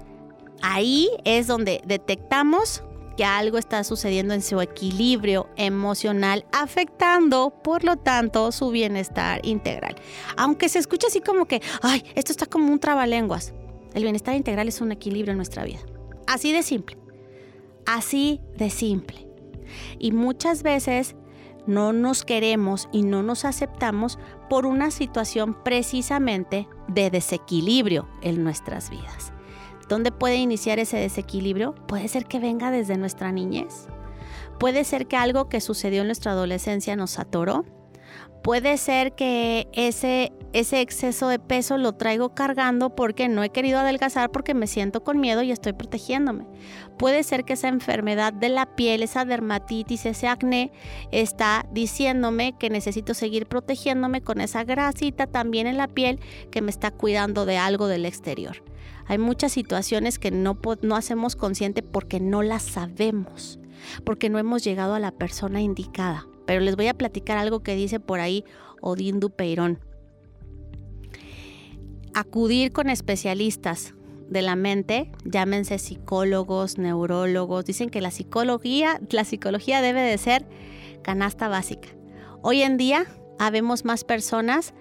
ahí 0.62 1.10
es 1.24 1.48
donde 1.48 1.82
detectamos 1.86 2.84
que 3.16 3.26
algo 3.26 3.58
está 3.58 3.84
sucediendo 3.84 4.34
en 4.34 4.44
su 4.44 4.62
equilibrio 4.62 5.50
emocional, 5.56 6.46
afectando, 6.52 7.50
por 7.50 7.84
lo 7.84 7.98
tanto, 7.98 8.52
su 8.52 8.70
bienestar 8.70 9.44
integral. 9.44 9.96
Aunque 10.38 10.70
se 10.70 10.78
escucha 10.78 11.08
así 11.08 11.20
como 11.20 11.46
que, 11.46 11.62
ay, 11.82 12.04
esto 12.14 12.32
está 12.32 12.46
como 12.46 12.72
un 12.72 12.80
trabalenguas. 12.80 13.54
El 13.94 14.04
bienestar 14.04 14.36
integral 14.36 14.68
es 14.68 14.82
un 14.82 14.92
equilibrio 14.92 15.32
en 15.32 15.38
nuestra 15.38 15.64
vida. 15.64 15.80
Así 16.28 16.52
de 16.52 16.64
simple. 16.64 16.98
Así 17.86 18.42
de 18.58 18.70
simple. 18.70 19.28
Y 20.00 20.12
muchas 20.12 20.64
veces 20.64 21.16
no 21.68 21.94
nos 21.94 22.24
queremos 22.24 22.88
y 22.92 23.04
no 23.04 23.24
nos 23.24 23.46
aceptamos 23.46 24.18
por 24.50 24.66
una 24.66 24.90
situación 24.90 25.56
precisamente 25.64 26.68
de 26.88 27.10
desequilibrio 27.10 28.08
en 28.22 28.44
nuestras 28.44 28.90
vidas. 28.90 29.34
¿Dónde 29.90 30.12
puede 30.12 30.36
iniciar 30.36 30.80
ese 30.80 30.98
desequilibrio? 30.98 31.76
Puede 31.88 32.08
ser 32.08 32.26
que 32.26 32.40
venga 32.40 32.72
desde 32.72 32.98
nuestra 32.98 33.32
niñez. 33.32 33.88
Puede 34.60 34.84
ser 34.84 35.08
que 35.08 35.18
algo 35.18 35.50
que 35.50 35.62
sucedió 35.62 36.02
en 36.02 36.08
nuestra 36.08 36.32
adolescencia 36.32 36.96
nos 36.96 37.20
atoró. 37.20 37.66
Puede 38.44 38.78
ser 38.78 39.16
que 39.16 39.68
ese 39.74 40.32
ese 40.54 40.82
exceso 40.82 41.28
de 41.28 41.40
peso 41.40 41.78
lo 41.78 41.94
traigo 41.94 42.34
cargando 42.34 42.96
porque 42.96 43.28
no 43.28 43.44
he 43.44 43.50
querido 43.50 43.80
adelgazar 43.80 44.32
porque 44.32 44.54
me 44.54 44.68
siento 44.68 45.04
con 45.04 45.20
miedo 45.20 45.42
y 45.42 45.52
estoy 45.52 45.74
protegiéndome. 45.74 46.48
Puede 46.98 47.24
ser 47.24 47.44
que 47.44 47.54
esa 47.54 47.68
enfermedad 47.68 48.34
de 48.34 48.50
la 48.50 48.76
piel, 48.76 49.04
esa 49.04 49.26
dermatitis, 49.26 50.06
ese 50.06 50.28
acné, 50.28 50.72
está 51.12 51.66
diciéndome 51.72 52.56
que 52.58 52.70
necesito 52.70 53.14
seguir 53.14 53.46
protegiéndome 53.46 54.22
con 54.22 54.42
esa 54.42 54.64
grasita 54.64 55.28
también 55.28 55.68
en 55.68 55.78
la 55.78 55.88
piel 55.88 56.20
que 56.50 56.62
me 56.62 56.72
está 56.72 56.92
cuidando 56.92 57.46
de 57.46 57.58
algo 57.58 57.88
del 57.88 58.06
exterior. 58.06 58.64
Hay 59.06 59.18
muchas 59.18 59.52
situaciones 59.52 60.20
que 60.20 60.32
no, 60.32 60.58
no 60.82 60.96
hacemos 60.96 61.36
consciente 61.36 61.82
porque 61.84 62.20
no 62.20 62.42
las 62.42 62.64
sabemos, 62.64 63.60
porque 64.04 64.30
no 64.30 64.40
hemos 64.40 64.64
llegado 64.64 64.96
a 64.96 65.00
la 65.00 65.12
persona 65.12 65.62
indicada. 65.62 66.28
Pero 66.46 66.62
les 66.62 66.76
voy 66.76 66.88
a 66.88 66.94
platicar 66.94 67.38
algo 67.38 67.62
que 67.62 67.76
dice 67.76 68.00
por 68.00 68.20
ahí 68.20 68.44
Odín 68.82 69.20
Dupeirón 69.20 69.80
acudir 72.18 72.72
con 72.72 72.90
especialistas 72.90 73.94
de 74.28 74.42
la 74.42 74.56
mente, 74.56 75.12
llámense 75.24 75.78
psicólogos, 75.78 76.80
neurólogos, 76.80 77.64
dicen 77.64 77.92
que 77.92 78.02
la 78.02 78.10
psicología, 78.10 79.00
la 79.12 79.24
psicología 79.24 79.84
debe 79.84 80.02
de 80.02 80.18
ser 80.18 80.48
canasta 81.04 81.48
básica. 81.48 81.90
Hoy 82.42 82.64
en 82.64 82.78
día 82.78 83.06
habemos 83.38 83.86
más 83.86 84.04
personas 84.04 84.74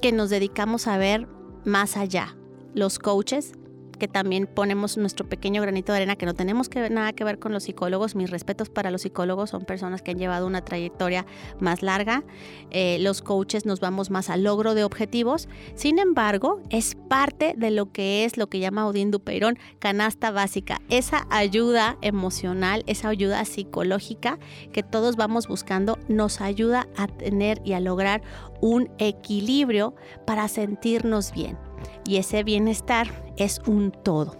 que 0.00 0.12
nos 0.12 0.30
dedicamos 0.30 0.86
a 0.86 0.96
ver 0.96 1.26
más 1.64 1.96
allá. 1.96 2.36
Los 2.72 3.00
coaches, 3.00 3.54
que 3.98 4.08
también 4.08 4.46
ponemos 4.46 4.96
nuestro 4.96 5.28
pequeño 5.28 5.62
granito 5.62 5.92
de 5.92 5.98
arena, 5.98 6.16
que 6.16 6.26
no 6.26 6.34
tenemos 6.34 6.68
que, 6.68 6.88
nada 6.90 7.12
que 7.12 7.24
ver 7.24 7.38
con 7.38 7.52
los 7.52 7.64
psicólogos. 7.64 8.14
Mis 8.14 8.30
respetos 8.30 8.68
para 8.68 8.90
los 8.90 9.02
psicólogos, 9.02 9.50
son 9.50 9.64
personas 9.64 10.02
que 10.02 10.12
han 10.12 10.18
llevado 10.18 10.46
una 10.46 10.64
trayectoria 10.64 11.26
más 11.60 11.82
larga. 11.82 12.24
Eh, 12.70 12.98
los 13.00 13.22
coaches 13.22 13.66
nos 13.66 13.80
vamos 13.80 14.10
más 14.10 14.30
al 14.30 14.44
logro 14.44 14.74
de 14.74 14.84
objetivos. 14.84 15.48
Sin 15.74 15.98
embargo, 15.98 16.60
es 16.70 16.96
parte 17.08 17.54
de 17.56 17.70
lo 17.70 17.92
que 17.92 18.24
es 18.24 18.36
lo 18.36 18.48
que 18.48 18.58
llama 18.58 18.86
Odín 18.86 19.10
Dupeirón 19.10 19.58
canasta 19.78 20.30
básica. 20.30 20.80
Esa 20.88 21.26
ayuda 21.30 21.96
emocional, 22.02 22.84
esa 22.86 23.08
ayuda 23.08 23.44
psicológica 23.44 24.38
que 24.72 24.82
todos 24.82 25.16
vamos 25.16 25.48
buscando, 25.48 25.98
nos 26.08 26.40
ayuda 26.40 26.88
a 26.96 27.06
tener 27.06 27.60
y 27.64 27.72
a 27.72 27.80
lograr 27.80 28.22
un 28.60 28.90
equilibrio 28.98 29.94
para 30.26 30.48
sentirnos 30.48 31.32
bien 31.32 31.65
y 32.06 32.16
ese 32.16 32.44
bienestar 32.44 33.08
es 33.36 33.60
un 33.66 33.90
todo. 33.90 34.36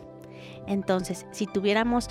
Entonces, 0.66 1.27
si 1.33 1.46
tuviéramos 1.46 2.09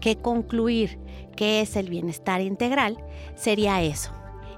que 0.00 0.16
concluir 0.16 0.98
qué 1.36 1.60
es 1.60 1.76
el 1.76 1.88
bienestar 1.88 2.40
integral, 2.40 2.98
sería 3.34 3.82
eso, 3.82 4.12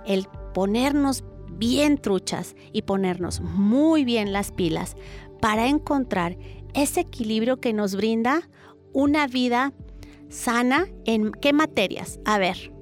el 0.04 0.26
ponernos 0.52 1.24
bien 1.50 1.98
truchas 1.98 2.56
y 2.72 2.82
ponernos 2.82 3.40
muy 3.40 4.04
bien 4.04 4.32
las 4.32 4.52
pilas 4.52 4.96
para 5.40 5.68
encontrar 5.68 6.36
ese 6.74 7.00
equilibrio 7.00 7.60
que 7.60 7.72
nos 7.72 7.94
brinda 7.94 8.48
una 8.92 9.26
vida 9.26 9.72
sana 10.28 10.86
en 11.04 11.32
qué 11.32 11.52
materias. 11.52 12.20
A 12.24 12.38
ver, 12.38 12.72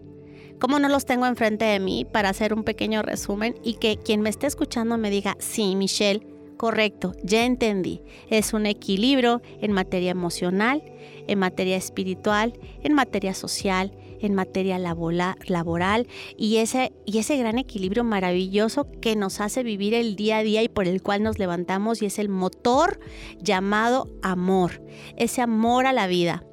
¿cómo 0.59 0.79
no 0.79 0.89
los 0.89 1.05
tengo 1.05 1.27
enfrente 1.27 1.65
de 1.65 1.81
mí 1.81 2.05
para 2.05 2.31
hacer 2.31 2.55
un 2.55 2.65
pequeño 2.65 3.03
resumen 3.03 3.55
y 3.63 3.75
que 3.75 3.99
quien 3.99 4.23
me 4.23 4.31
esté 4.31 4.47
escuchando 4.47 4.97
me 4.99 5.11
diga, 5.11 5.37
sí, 5.39 5.77
Michelle, 5.77 6.27
correcto, 6.65 7.13
ya 7.23 7.45
entendí. 7.45 8.01
Es 8.31 8.55
un 8.55 8.65
equilibrio 8.65 9.43
en 9.61 9.73
materia 9.73 10.11
emocional, 10.11 10.83
en 11.27 11.39
materia 11.39 11.77
espiritual, 11.77 12.59
en 12.83 12.95
materia 12.95 13.35
social, 13.35 13.93
en 14.21 14.35
materia 14.35 14.79
laboral 14.79 16.09
y 16.39 16.57
ese, 16.57 16.95
y 17.05 17.19
ese 17.19 17.37
gran 17.37 17.59
equilibrio 17.59 18.03
maravilloso 18.03 18.91
que 19.03 19.15
nos 19.15 19.43
hace 19.43 19.63
vivir 19.63 19.93
el 19.93 20.17
día 20.17 20.39
a 20.39 20.43
día 20.43 20.63
y 20.63 20.71
por 20.71 20.89
el 20.89 21.03
cual 21.03 21.23
nos 21.23 21.39
levantamos 21.39 22.01
y 22.01 22.07
es 22.07 22.19
el 22.19 22.31
motor 22.31 22.99
llamado 23.43 24.09
amor, 24.23 24.83
ese 25.19 25.43
amor 25.43 25.85
a 25.85 25.93
la 25.93 26.07
vida, 26.07 26.47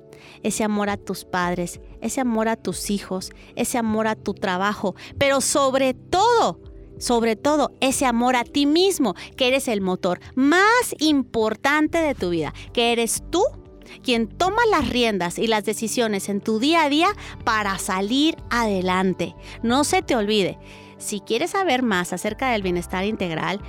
ese 0.44 0.66
amor 0.66 0.90
a 0.90 0.98
tus 0.98 1.24
padres, 1.24 1.80
ese 2.02 2.20
amor 2.20 2.50
a 2.50 2.58
tus 2.58 2.90
hijos, 2.90 3.32
ese 3.56 3.78
amor 3.78 4.08
a 4.08 4.16
tu 4.16 4.34
trabajo, 4.34 4.94
pero 5.18 5.40
sobre 5.40 5.94
todo, 5.94 6.60
sobre 6.98 7.36
todo 7.36 7.72
ese 7.80 8.06
amor 8.06 8.36
a 8.36 8.44
ti 8.44 8.66
mismo, 8.66 9.16
que 9.36 9.48
eres 9.48 9.68
el 9.68 9.82
motor 9.82 10.20
más 10.36 10.96
importante 11.00 11.98
de 11.98 12.16
tu 12.16 12.30
vida, 12.30 12.54
que 12.74 12.92
eres 12.92 13.24
tú 13.30 13.44
quien 14.04 14.28
toma 14.28 14.62
las 14.70 14.90
riendas 14.90 15.38
y 15.38 15.48
las 15.48 15.66
decisiones 15.66 16.30
en 16.30 16.42
tu 16.42 16.60
día 16.60 16.84
a 16.84 16.90
día 16.90 17.10
para 17.44 17.78
salir 17.78 18.38
adelante. 18.50 19.36
No 19.64 19.84
se 19.84 20.02
te 20.02 20.16
olvide. 20.16 20.58
Si 20.98 21.20
quieres 21.20 21.52
saber 21.52 21.82
más 21.82 22.14
acerca 22.14 22.52
del 22.52 22.62
bienestar 22.62 23.06
integral, 23.06 23.60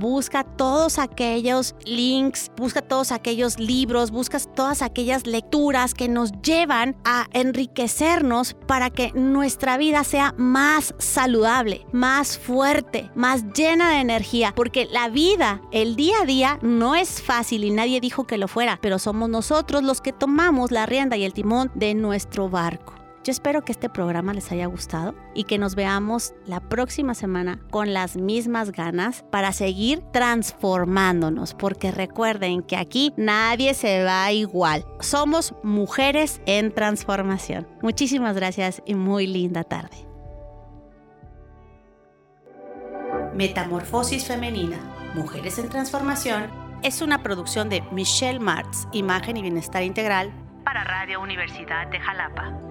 busca 0.00 0.42
todos 0.42 0.98
aquellos 0.98 1.76
links, 1.84 2.50
busca 2.56 2.82
todos 2.82 3.12
aquellos 3.12 3.60
libros, 3.60 4.10
busca 4.10 4.40
todas 4.40 4.82
aquellas 4.82 5.26
lecturas 5.26 5.94
que 5.94 6.08
nos 6.08 6.32
llevan 6.42 6.96
a 7.04 7.26
enriquecernos 7.32 8.54
para 8.66 8.90
que 8.90 9.12
nuestra 9.12 9.76
vida 9.76 10.02
sea 10.02 10.34
más 10.36 10.94
saludable, 10.98 11.86
más 11.92 12.38
fuerte, 12.38 13.10
más 13.14 13.44
llena 13.52 13.90
de 13.90 14.00
energía, 14.00 14.52
porque 14.56 14.88
la 14.90 15.08
vida, 15.08 15.60
el 15.70 15.94
día 15.94 16.16
a 16.22 16.26
día 16.26 16.58
no 16.62 16.96
es 16.96 17.22
fácil 17.22 17.62
y 17.64 17.70
nadie 17.70 18.00
dijo 18.00 18.26
que 18.26 18.38
lo 18.38 18.48
fuera, 18.48 18.78
pero 18.80 18.98
somos 18.98 19.28
nosotros 19.28 19.82
los 19.82 20.00
que 20.00 20.12
tomamos 20.12 20.70
la 20.72 20.86
rienda 20.86 21.16
y 21.16 21.24
el 21.24 21.34
timón 21.34 21.70
de 21.74 21.94
nuestro 21.94 22.48
barco. 22.48 22.99
Yo 23.22 23.32
espero 23.32 23.62
que 23.62 23.72
este 23.72 23.90
programa 23.90 24.32
les 24.32 24.50
haya 24.50 24.64
gustado 24.64 25.14
y 25.34 25.44
que 25.44 25.58
nos 25.58 25.74
veamos 25.74 26.32
la 26.46 26.60
próxima 26.60 27.14
semana 27.14 27.60
con 27.70 27.92
las 27.92 28.16
mismas 28.16 28.72
ganas 28.72 29.24
para 29.30 29.52
seguir 29.52 30.02
transformándonos, 30.10 31.52
porque 31.52 31.90
recuerden 31.90 32.62
que 32.62 32.78
aquí 32.78 33.12
nadie 33.18 33.74
se 33.74 34.04
va 34.04 34.32
igual. 34.32 34.86
Somos 35.00 35.54
mujeres 35.62 36.40
en 36.46 36.72
transformación. 36.72 37.68
Muchísimas 37.82 38.34
gracias 38.36 38.82
y 38.86 38.94
muy 38.94 39.26
linda 39.26 39.64
tarde. 39.64 40.08
Metamorfosis 43.34 44.26
Femenina, 44.26 44.78
Mujeres 45.14 45.58
en 45.58 45.68
Transformación, 45.68 46.50
es 46.82 47.02
una 47.02 47.22
producción 47.22 47.68
de 47.68 47.82
Michelle 47.92 48.40
Martz, 48.40 48.88
Imagen 48.92 49.36
y 49.36 49.42
Bienestar 49.42 49.82
Integral, 49.82 50.32
para 50.64 50.84
Radio 50.84 51.20
Universidad 51.20 51.88
de 51.88 52.00
Jalapa. 52.00 52.69